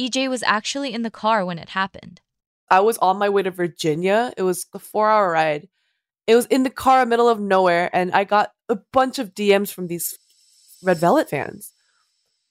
EJ 0.00 0.28
was 0.28 0.42
actually 0.42 0.92
in 0.92 1.02
the 1.02 1.10
car 1.10 1.44
when 1.44 1.58
it 1.58 1.70
happened. 1.70 2.20
I 2.70 2.80
was 2.80 2.98
on 2.98 3.18
my 3.18 3.28
way 3.28 3.42
to 3.42 3.50
Virginia. 3.50 4.32
It 4.36 4.42
was 4.42 4.66
a 4.72 4.78
4-hour 4.78 5.30
ride. 5.32 5.68
It 6.26 6.36
was 6.36 6.46
in 6.46 6.62
the 6.62 6.70
car 6.70 7.04
middle 7.06 7.28
of 7.28 7.40
nowhere 7.40 7.90
and 7.92 8.12
I 8.12 8.24
got 8.24 8.52
a 8.68 8.76
bunch 8.92 9.18
of 9.18 9.34
DMs 9.34 9.72
from 9.72 9.88
these 9.88 10.16
Red 10.82 10.98
Velvet 10.98 11.28
fans. 11.28 11.72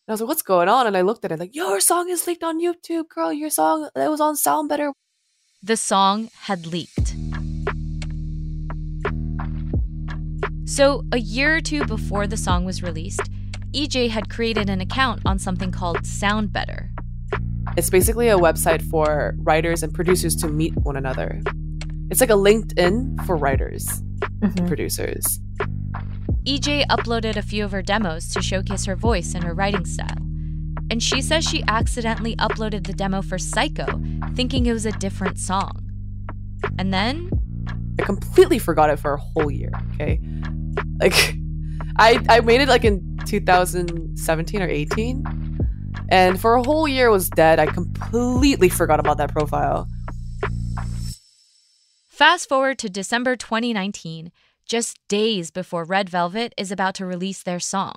And 0.05 0.11
I 0.11 0.13
was 0.13 0.21
like, 0.21 0.27
"What's 0.27 0.41
going 0.41 0.67
on?" 0.69 0.87
And 0.87 0.97
I 0.97 1.01
looked 1.01 1.23
at 1.23 1.31
it 1.31 1.39
like, 1.39 1.55
"Your 1.55 1.79
song 1.79 2.09
is 2.09 2.25
leaked 2.25 2.43
on 2.43 2.59
YouTube, 2.59 3.09
girl. 3.09 3.31
Your 3.31 3.51
song 3.51 3.89
that 3.93 4.09
was 4.09 4.19
on 4.19 4.35
SoundBetter." 4.35 4.91
The 5.61 5.77
song 5.77 6.29
had 6.33 6.65
leaked. 6.65 7.13
So, 10.79 11.03
a 11.11 11.17
year 11.17 11.57
or 11.57 11.59
two 11.59 11.83
before 11.83 12.25
the 12.25 12.37
song 12.37 12.63
was 12.63 12.81
released, 12.81 13.29
EJ 13.73 14.11
had 14.11 14.29
created 14.29 14.69
an 14.69 14.79
account 14.79 15.21
on 15.25 15.37
something 15.37 15.71
called 15.71 16.03
SoundBetter. 16.03 16.87
It's 17.75 17.89
basically 17.89 18.29
a 18.29 18.37
website 18.37 18.81
for 18.89 19.35
writers 19.39 19.83
and 19.83 19.93
producers 19.93 20.37
to 20.37 20.47
meet 20.47 20.73
one 20.77 20.95
another. 20.95 21.41
It's 22.09 22.21
like 22.21 22.29
a 22.29 22.39
LinkedIn 22.47 23.25
for 23.25 23.35
writers 23.35 23.89
and 24.41 24.55
mm-hmm. 24.55 24.67
producers. 24.67 25.41
EJ 26.45 26.85
uploaded 26.87 27.35
a 27.35 27.41
few 27.41 27.65
of 27.65 27.73
her 27.73 27.81
demos 27.81 28.29
to 28.29 28.41
showcase 28.41 28.85
her 28.85 28.95
voice 28.95 29.35
and 29.35 29.43
her 29.43 29.53
writing 29.53 29.83
style. 29.83 30.15
And 30.89 31.03
she 31.03 31.21
says 31.21 31.43
she 31.43 31.61
accidentally 31.67 32.37
uploaded 32.37 32.87
the 32.87 32.93
demo 32.93 33.21
for 33.21 33.37
Psycho, 33.37 34.01
thinking 34.33 34.65
it 34.65 34.71
was 34.71 34.85
a 34.85 34.93
different 34.93 35.39
song. 35.39 35.91
And 36.77 36.93
then 36.93 37.29
I 37.99 38.03
completely 38.03 38.59
forgot 38.59 38.89
it 38.89 38.97
for 38.97 39.15
a 39.15 39.19
whole 39.19 39.51
year. 39.51 39.71
Okay, 39.95 40.21
like 40.99 41.13
I 41.97 42.23
I 42.29 42.39
made 42.41 42.61
it 42.61 42.69
like 42.69 42.85
in 42.85 43.17
2017 43.25 44.61
or 44.61 44.67
18, 44.67 45.59
and 46.09 46.39
for 46.39 46.55
a 46.55 46.63
whole 46.63 46.87
year 46.87 47.07
it 47.07 47.11
was 47.11 47.29
dead. 47.29 47.59
I 47.59 47.65
completely 47.65 48.69
forgot 48.69 48.99
about 48.99 49.17
that 49.17 49.31
profile. 49.31 49.87
Fast 52.07 52.49
forward 52.49 52.77
to 52.79 52.89
December 52.89 53.35
2019, 53.35 54.31
just 54.65 54.99
days 55.07 55.51
before 55.51 55.85
Red 55.85 56.09
Velvet 56.09 56.53
is 56.57 56.71
about 56.71 56.95
to 56.95 57.05
release 57.05 57.43
their 57.43 57.59
song. 57.59 57.95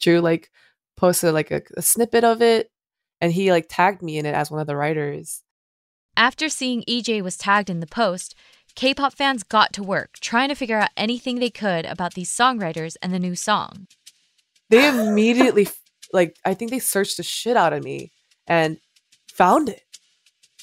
Drew 0.00 0.20
like 0.20 0.50
posted 0.96 1.32
like 1.32 1.50
a, 1.50 1.62
a 1.76 1.82
snippet 1.82 2.24
of 2.24 2.42
it, 2.42 2.70
and 3.20 3.32
he 3.32 3.50
like 3.50 3.66
tagged 3.68 4.02
me 4.02 4.18
in 4.18 4.26
it 4.26 4.34
as 4.34 4.50
one 4.50 4.60
of 4.60 4.66
the 4.66 4.76
writers. 4.76 5.42
After 6.16 6.48
seeing 6.48 6.82
EJ 6.88 7.22
was 7.22 7.36
tagged 7.36 7.68
in 7.68 7.80
the 7.80 7.86
post, 7.86 8.34
K 8.76 8.94
pop 8.94 9.14
fans 9.14 9.42
got 9.42 9.72
to 9.72 9.82
work 9.82 10.18
trying 10.20 10.48
to 10.50 10.54
figure 10.54 10.78
out 10.78 10.90
anything 10.96 11.38
they 11.38 11.50
could 11.50 11.86
about 11.86 12.14
these 12.14 12.30
songwriters 12.30 12.94
and 13.02 13.12
the 13.12 13.18
new 13.18 13.34
song. 13.34 13.88
They 14.70 14.86
immediately 14.88 15.66
like 16.12 16.36
I 16.44 16.54
think 16.54 16.70
they 16.70 16.78
searched 16.78 17.16
the 17.16 17.22
shit 17.22 17.56
out 17.56 17.72
of 17.72 17.82
me 17.82 18.12
and 18.46 18.78
found 19.32 19.68
it. 19.70 19.82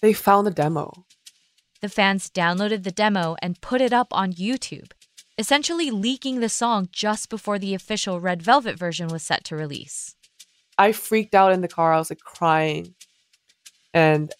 They 0.02 0.14
found 0.14 0.46
the 0.46 0.52
demo. 0.52 1.06
The 1.82 1.90
fans 1.90 2.30
downloaded 2.30 2.84
the 2.84 2.92
demo 2.92 3.36
and 3.42 3.60
put 3.62 3.82
it 3.82 3.92
up 3.94 4.08
on 4.12 4.32
YouTube. 4.34 4.92
essentially 5.38 5.90
leaking 5.90 6.40
the 6.40 6.50
song 6.50 6.88
just 6.92 7.30
before 7.30 7.58
the 7.58 7.74
official 7.74 8.20
Red 8.20 8.42
Velvet 8.42 8.78
version 8.78 9.08
was 9.08 9.24
set 9.24 9.44
to 9.46 9.56
release. 9.56 10.16
I 10.78 10.92
freaked 10.92 11.36
out 11.36 11.52
in 11.52 11.62
the 11.62 11.68
car. 11.68 11.94
I 11.94 11.98
was 11.98 12.10
like 12.10 12.20
crying. 12.20 12.96
And 13.94 14.32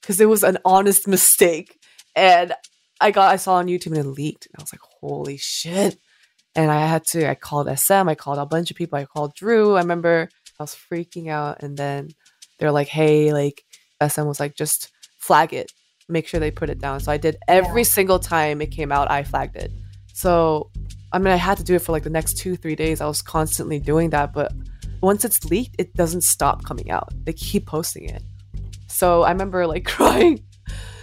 because 0.00 0.20
it 0.20 0.28
was 0.28 0.42
an 0.42 0.58
honest 0.64 1.06
mistake. 1.16 1.78
And 2.16 2.54
I 3.00 3.10
got 3.10 3.32
I 3.32 3.36
saw 3.36 3.54
on 3.54 3.66
YouTube 3.66 3.88
and 3.88 3.98
it 3.98 4.06
leaked. 4.06 4.46
And 4.46 4.54
I 4.58 4.62
was 4.62 4.72
like, 4.72 4.80
holy 5.00 5.36
shit. 5.36 5.98
And 6.54 6.70
I 6.70 6.86
had 6.86 7.04
to, 7.06 7.30
I 7.30 7.34
called 7.34 7.78
SM, 7.78 8.08
I 8.08 8.14
called 8.14 8.38
a 8.38 8.46
bunch 8.46 8.70
of 8.70 8.76
people, 8.76 8.98
I 8.98 9.04
called 9.04 9.34
Drew. 9.34 9.76
I 9.76 9.80
remember 9.80 10.28
I 10.58 10.62
was 10.62 10.76
freaking 10.90 11.28
out. 11.28 11.62
And 11.62 11.76
then 11.76 12.08
they're 12.58 12.72
like, 12.72 12.88
hey, 12.88 13.32
like 13.32 13.64
SM 14.06 14.24
was 14.24 14.40
like, 14.40 14.56
just 14.56 14.90
flag 15.18 15.52
it, 15.54 15.70
make 16.08 16.26
sure 16.26 16.40
they 16.40 16.50
put 16.50 16.70
it 16.70 16.80
down. 16.80 17.00
So 17.00 17.12
I 17.12 17.18
did 17.18 17.36
every 17.46 17.84
single 17.84 18.18
time 18.18 18.60
it 18.60 18.72
came 18.72 18.90
out, 18.90 19.10
I 19.10 19.22
flagged 19.22 19.56
it. 19.56 19.70
So 20.12 20.70
I 21.12 21.18
mean, 21.18 21.32
I 21.32 21.36
had 21.36 21.58
to 21.58 21.64
do 21.64 21.74
it 21.74 21.82
for 21.82 21.92
like 21.92 22.04
the 22.04 22.10
next 22.10 22.36
two, 22.36 22.56
three 22.56 22.76
days. 22.76 23.00
I 23.00 23.06
was 23.06 23.22
constantly 23.22 23.80
doing 23.80 24.10
that. 24.10 24.32
But 24.32 24.52
once 25.02 25.24
it's 25.24 25.44
leaked, 25.44 25.74
it 25.78 25.94
doesn't 25.94 26.22
stop 26.22 26.64
coming 26.64 26.90
out. 26.90 27.08
They 27.24 27.32
keep 27.32 27.66
posting 27.66 28.08
it. 28.08 28.22
So 28.86 29.22
I 29.22 29.32
remember 29.32 29.66
like 29.66 29.84
crying. 29.86 30.44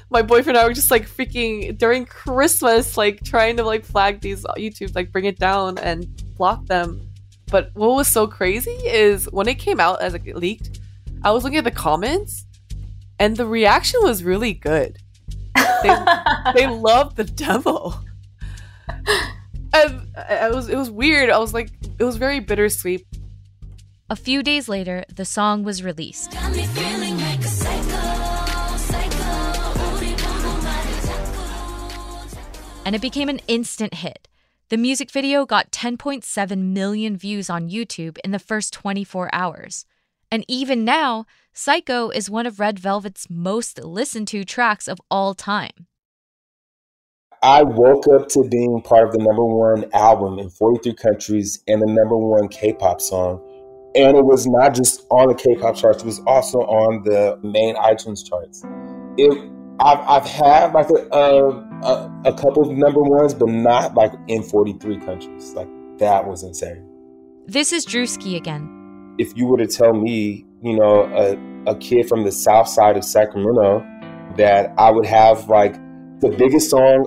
My 0.10 0.22
boyfriend 0.22 0.58
and 0.58 0.60
I 0.60 0.67
were 0.67 0.74
just 0.74 0.91
like 0.91 1.08
freaking 1.08 1.78
during 1.78 2.06
Christmas, 2.06 2.96
like 2.96 3.24
trying 3.24 3.58
to 3.58 3.63
like 3.63 3.84
flag 3.84 4.22
these 4.22 4.43
YouTube, 4.58 4.96
like 4.96 5.12
bring 5.12 5.26
it 5.26 5.38
down 5.38 5.78
and 5.80 6.08
block 6.38 6.65
them. 6.67 7.02
But 7.50 7.72
what 7.74 7.96
was 7.96 8.08
so 8.08 8.28
crazy 8.28 8.72
is 8.72 9.26
when 9.32 9.48
it 9.48 9.56
came 9.56 9.80
out 9.80 10.02
as 10.02 10.13
like, 10.13 10.26
it 10.26 10.36
leaked, 10.36 10.80
I 11.24 11.32
was 11.32 11.43
looking 11.43 11.58
at 11.58 11.63
the 11.63 11.72
comments 11.72 12.46
and 13.20 13.36
the 13.36 13.46
reaction 13.46 14.00
was 14.04 14.24
really 14.24 14.54
good. 14.54 14.98
They, 15.56 16.06
they 16.56 16.67
loved 16.67 17.17
the 17.17 17.24
demo. 17.24 17.93
And 19.74 20.08
it 20.15 20.56
was 20.56 20.70
it 20.70 20.78
was 20.78 20.89
weird. 20.89 21.30
I 21.30 21.38
was 21.38 21.54
like 21.54 21.72
it 22.00 22.04
was 22.04 22.17
very 22.17 22.39
bittersweet. 22.39 23.06
A 24.10 24.15
few 24.15 24.41
days 24.41 24.70
later, 24.70 25.04
the 25.13 25.26
song 25.26 25.63
was 25.63 25.84
released. 25.84 26.34
And 32.88 32.95
it 32.95 33.02
became 33.02 33.28
an 33.28 33.41
instant 33.50 33.95
hit. 33.95 34.30
The 34.69 34.78
music 34.78 35.12
video 35.12 35.45
got 35.45 35.71
10.7 35.71 36.58
million 36.58 37.17
views 37.17 37.50
on 37.50 37.69
YouTube 37.69 38.17
in 38.23 38.32
the 38.32 38.39
first 38.39 38.71
24 38.71 39.30
hours. 39.34 39.86
And 40.32 40.45
even 40.47 40.86
now, 40.86 41.26
Psycho 41.52 42.10
is 42.10 42.30
one 42.30 42.45
of 42.45 42.62
Red 42.62 42.80
Velvet's 42.80 43.30
most 43.30 43.84
listened 43.84 44.30
to 44.30 44.45
tracks 44.45 44.88
of 44.88 45.02
all 45.12 45.34
time. 45.34 45.88
I 47.43 47.63
woke 47.63 48.08
up 48.08 48.30
to 48.30 48.47
being 48.47 48.82
part 48.82 49.10
of 49.10 49.12
the 49.12 49.19
number 49.19 49.43
one 49.43 49.89
album 49.93 50.39
in 50.39 50.50
43 50.50 50.93
countries 50.93 51.62
and 51.67 51.82
the 51.82 51.88
number 51.88 52.15
one 52.15 52.47
K 52.47 52.71
pop 52.71 53.02
song. 53.02 53.41
And 53.97 54.15
it 54.15 54.23
was 54.23 54.47
not 54.47 54.73
just 54.73 55.06
on 55.12 55.28
the 55.28 55.36
K 55.36 55.56
pop 55.56 55.76
charts, 55.76 56.04
it 56.04 56.06
was 56.06 56.21
also 56.26 56.60
on 56.60 57.04
the 57.04 57.38
main 57.43 57.76
iTunes 57.76 58.26
charts. 58.26 58.63
It, 59.17 59.52
I've, 59.82 60.00
I've 60.08 60.26
had 60.26 60.71
like 60.71 60.89
a, 60.89 61.06
a, 61.12 61.66
a 61.84 62.34
couple 62.34 62.70
of 62.70 62.78
number 62.78 63.02
ones, 63.02 63.34
but 63.34 63.50
not 63.50 63.96
like 63.96 64.13
in 64.28 64.44
43 64.44 65.00
countries. 65.00 65.54
Like 65.54 65.70
that 66.00 66.28
was 66.28 66.44
insane. 66.44 66.88
This 67.46 67.72
is 67.72 67.86
Drewski 67.86 68.36
again. 68.36 69.16
If 69.18 69.36
you 69.36 69.48
were 69.48 69.58
to 69.58 69.68
tell 69.68 69.94
me, 69.94 70.46
you 70.62 70.76
know, 70.78 71.04
a, 71.04 71.72
a 71.72 71.78
kid 71.78 72.08
from 72.08 72.24
the 72.24 72.32
south 72.32 72.68
side 72.68 72.98
of 72.98 73.04
Sacramento, 73.04 73.86
that 74.36 74.74
I 74.78 74.92
would 74.92 75.06
have 75.06 75.50
like 75.50 75.74
the 76.20 76.30
biggest 76.38 76.70
song 76.70 77.06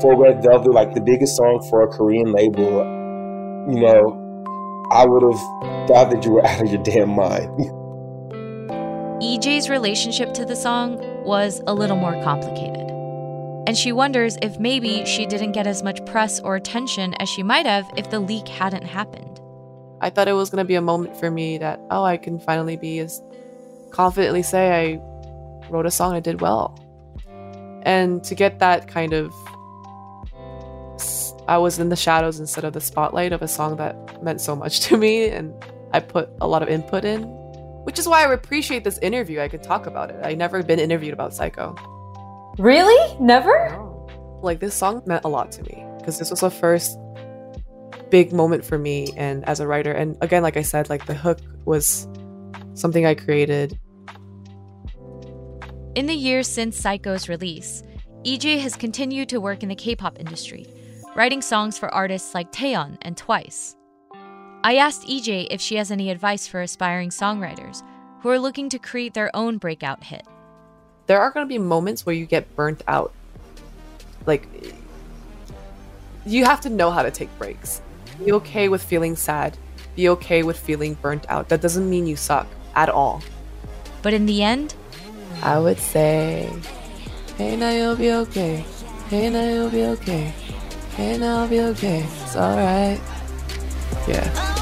for 0.00 0.20
Red 0.20 0.42
Velvet, 0.42 0.72
like 0.72 0.94
the 0.94 1.00
biggest 1.00 1.36
song 1.36 1.66
for 1.70 1.82
a 1.82 1.88
Korean 1.88 2.32
label, 2.32 2.84
you 3.68 3.80
know, 3.80 4.22
I 4.90 5.04
would 5.06 5.22
have 5.22 5.40
thought 5.88 6.10
that 6.10 6.24
you 6.24 6.32
were 6.32 6.46
out 6.46 6.62
of 6.62 6.68
your 6.68 6.82
damn 6.82 7.10
mind. 7.10 7.48
EJ's 9.22 9.70
relationship 9.70 10.34
to 10.34 10.44
the 10.44 10.56
song 10.56 10.98
was 11.24 11.62
a 11.66 11.74
little 11.74 11.96
more 11.96 12.20
complicated. 12.22 12.85
And 13.66 13.76
she 13.76 13.90
wonders 13.90 14.38
if 14.42 14.60
maybe 14.60 15.04
she 15.04 15.26
didn't 15.26 15.52
get 15.52 15.66
as 15.66 15.82
much 15.82 16.04
press 16.06 16.38
or 16.38 16.54
attention 16.54 17.14
as 17.14 17.28
she 17.28 17.42
might 17.42 17.66
have 17.66 17.90
if 17.96 18.10
the 18.10 18.20
leak 18.20 18.46
hadn't 18.46 18.84
happened. 18.84 19.40
I 20.00 20.10
thought 20.10 20.28
it 20.28 20.34
was 20.34 20.50
going 20.50 20.64
to 20.64 20.68
be 20.68 20.76
a 20.76 20.80
moment 20.80 21.16
for 21.16 21.30
me 21.30 21.58
that, 21.58 21.80
oh, 21.90 22.04
I 22.04 22.16
can 22.16 22.38
finally 22.38 22.76
be 22.76 23.00
as 23.00 23.20
confidently 23.90 24.42
say 24.42 24.94
I 24.94 25.68
wrote 25.68 25.86
a 25.86 25.90
song 25.90 26.14
I 26.14 26.20
did 26.20 26.40
well. 26.40 26.78
And 27.82 28.22
to 28.24 28.34
get 28.34 28.60
that 28.60 28.86
kind 28.86 29.12
of, 29.12 29.32
I 31.48 31.58
was 31.58 31.78
in 31.78 31.88
the 31.88 31.96
shadows 31.96 32.38
instead 32.38 32.64
of 32.64 32.72
the 32.72 32.80
spotlight 32.80 33.32
of 33.32 33.42
a 33.42 33.48
song 33.48 33.76
that 33.76 34.22
meant 34.22 34.40
so 34.40 34.54
much 34.54 34.80
to 34.88 34.96
me, 34.96 35.28
and 35.28 35.52
I 35.92 36.00
put 36.00 36.28
a 36.40 36.46
lot 36.46 36.62
of 36.62 36.68
input 36.68 37.04
in, 37.04 37.22
which 37.84 37.98
is 37.98 38.06
why 38.06 38.24
I 38.24 38.32
appreciate 38.32 38.84
this 38.84 38.98
interview. 38.98 39.40
I 39.40 39.48
could 39.48 39.62
talk 39.62 39.86
about 39.86 40.10
it. 40.10 40.20
I 40.22 40.34
never 40.34 40.62
been 40.62 40.78
interviewed 40.78 41.14
about 41.14 41.34
Psycho. 41.34 41.74
Really? 42.58 43.16
Never? 43.20 43.76
Like 44.42 44.60
this 44.60 44.74
song 44.74 45.02
meant 45.06 45.24
a 45.24 45.28
lot 45.28 45.52
to 45.52 45.62
me 45.62 45.84
because 45.98 46.18
this 46.18 46.30
was 46.30 46.40
the 46.40 46.50
first 46.50 46.98
big 48.10 48.32
moment 48.32 48.64
for 48.64 48.78
me 48.78 49.12
and 49.16 49.44
as 49.48 49.60
a 49.60 49.66
writer. 49.66 49.92
And 49.92 50.16
again, 50.20 50.42
like 50.42 50.56
I 50.56 50.62
said, 50.62 50.88
like 50.88 51.06
the 51.06 51.14
hook 51.14 51.40
was 51.64 52.08
something 52.74 53.04
I 53.06 53.14
created 53.14 53.78
in 55.96 56.04
the 56.04 56.14
years 56.14 56.46
since 56.46 56.78
Psycho's 56.78 57.26
release, 57.26 57.82
EJ 58.26 58.60
has 58.60 58.76
continued 58.76 59.30
to 59.30 59.40
work 59.40 59.62
in 59.62 59.70
the 59.70 59.74
K 59.74 59.96
pop 59.96 60.20
industry, 60.20 60.66
writing 61.14 61.40
songs 61.40 61.78
for 61.78 61.88
artists 61.88 62.34
like 62.34 62.52
Taeyeon 62.52 62.98
and 63.00 63.16
Twice. 63.16 63.74
I 64.62 64.76
asked 64.76 65.08
EJ 65.08 65.46
if 65.50 65.58
she 65.58 65.76
has 65.76 65.90
any 65.90 66.10
advice 66.10 66.46
for 66.46 66.60
aspiring 66.60 67.08
songwriters 67.08 67.82
who 68.20 68.28
are 68.28 68.38
looking 68.38 68.68
to 68.68 68.78
create 68.78 69.14
their 69.14 69.34
own 69.34 69.56
breakout 69.56 70.04
hit. 70.04 70.26
There 71.06 71.20
are 71.20 71.30
going 71.30 71.46
to 71.46 71.48
be 71.48 71.58
moments 71.58 72.04
where 72.04 72.14
you 72.14 72.26
get 72.26 72.54
burnt 72.56 72.82
out. 72.88 73.12
Like, 74.26 74.48
you 76.24 76.44
have 76.44 76.60
to 76.62 76.68
know 76.68 76.90
how 76.90 77.02
to 77.02 77.10
take 77.10 77.36
breaks. 77.38 77.80
Be 78.24 78.32
okay 78.32 78.68
with 78.68 78.82
feeling 78.82 79.14
sad. 79.14 79.56
Be 79.94 80.08
okay 80.10 80.42
with 80.42 80.58
feeling 80.58 80.94
burnt 80.94 81.24
out. 81.28 81.48
That 81.48 81.60
doesn't 81.60 81.88
mean 81.88 82.06
you 82.06 82.16
suck 82.16 82.48
at 82.74 82.88
all. 82.88 83.22
But 84.02 84.14
in 84.14 84.26
the 84.26 84.42
end, 84.42 84.74
I 85.42 85.58
would 85.58 85.78
say, 85.78 86.50
hey, 87.36 87.56
now 87.56 87.70
you'll 87.70 87.96
be 87.96 88.12
okay. 88.12 88.64
Hey, 89.08 89.30
now 89.30 89.48
you'll 89.48 89.70
be 89.70 89.84
okay. 89.84 90.34
Hey, 90.96 91.18
now 91.18 91.40
I'll 91.40 91.48
be 91.48 91.60
okay. 91.60 92.04
It's 92.22 92.36
alright. 92.36 93.00
Yeah. 94.08 94.55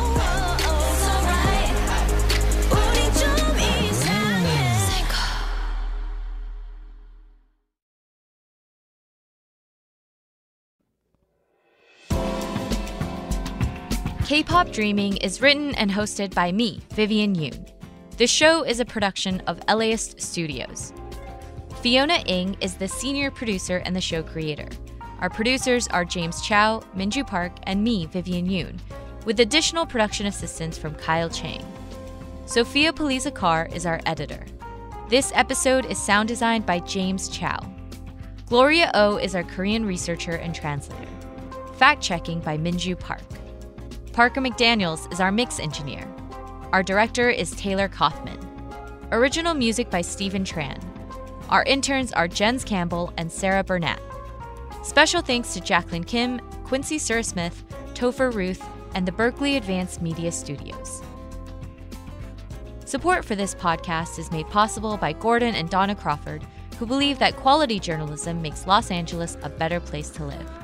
K-Pop 14.34 14.72
Dreaming 14.72 15.16
is 15.18 15.40
written 15.40 15.76
and 15.76 15.88
hosted 15.88 16.34
by 16.34 16.50
me, 16.50 16.80
Vivian 16.94 17.36
Yoon. 17.36 17.70
The 18.16 18.26
show 18.26 18.64
is 18.64 18.80
a 18.80 18.84
production 18.84 19.40
of 19.46 19.62
LAist 19.68 20.20
Studios. 20.20 20.92
Fiona 21.80 22.14
Ng 22.26 22.56
is 22.60 22.74
the 22.74 22.88
senior 22.88 23.30
producer 23.30 23.76
and 23.84 23.94
the 23.94 24.00
show 24.00 24.24
creator. 24.24 24.66
Our 25.20 25.30
producers 25.30 25.86
are 25.86 26.04
James 26.04 26.42
Chow, 26.42 26.82
Minju 26.96 27.24
Park, 27.24 27.52
and 27.62 27.84
me, 27.84 28.06
Vivian 28.06 28.48
Yoon, 28.48 28.76
with 29.24 29.38
additional 29.38 29.86
production 29.86 30.26
assistance 30.26 30.76
from 30.76 30.96
Kyle 30.96 31.30
Chang. 31.30 31.64
Sophia 32.44 32.92
Paliza-Carre 32.92 33.70
is 33.72 33.86
our 33.86 34.00
editor. 34.04 34.44
This 35.08 35.30
episode 35.36 35.86
is 35.86 35.96
sound 36.02 36.26
designed 36.26 36.66
by 36.66 36.80
James 36.80 37.28
Chow. 37.28 37.60
Gloria 38.46 38.90
O 38.94 39.16
is 39.16 39.36
our 39.36 39.44
Korean 39.44 39.86
researcher 39.86 40.34
and 40.34 40.52
translator. 40.52 41.06
Fact 41.76 42.02
checking 42.02 42.40
by 42.40 42.58
Minju 42.58 42.98
Park. 42.98 43.22
Parker 44.14 44.40
McDaniels 44.40 45.12
is 45.12 45.18
our 45.18 45.32
mix 45.32 45.58
engineer. 45.58 46.08
Our 46.72 46.84
director 46.84 47.30
is 47.30 47.50
Taylor 47.50 47.88
Kaufman. 47.88 48.38
Original 49.10 49.54
music 49.54 49.90
by 49.90 50.02
Stephen 50.02 50.44
Tran. 50.44 50.80
Our 51.48 51.64
interns 51.64 52.12
are 52.12 52.28
Jens 52.28 52.62
Campbell 52.62 53.12
and 53.16 53.30
Sarah 53.30 53.64
Burnett. 53.64 53.98
Special 54.84 55.20
thanks 55.20 55.52
to 55.54 55.60
Jacqueline 55.60 56.04
Kim, 56.04 56.38
Quincy 56.62 56.96
Surasmith, 56.96 57.64
Topher 57.94 58.32
Ruth, 58.32 58.64
and 58.94 59.04
the 59.04 59.10
Berkeley 59.10 59.56
Advanced 59.56 60.00
Media 60.00 60.30
Studios. 60.30 61.02
Support 62.84 63.24
for 63.24 63.34
this 63.34 63.56
podcast 63.56 64.20
is 64.20 64.30
made 64.30 64.46
possible 64.46 64.96
by 64.96 65.12
Gordon 65.12 65.56
and 65.56 65.68
Donna 65.68 65.96
Crawford, 65.96 66.46
who 66.78 66.86
believe 66.86 67.18
that 67.18 67.34
quality 67.34 67.80
journalism 67.80 68.40
makes 68.40 68.68
Los 68.68 68.92
Angeles 68.92 69.36
a 69.42 69.48
better 69.48 69.80
place 69.80 70.10
to 70.10 70.24
live. 70.24 70.63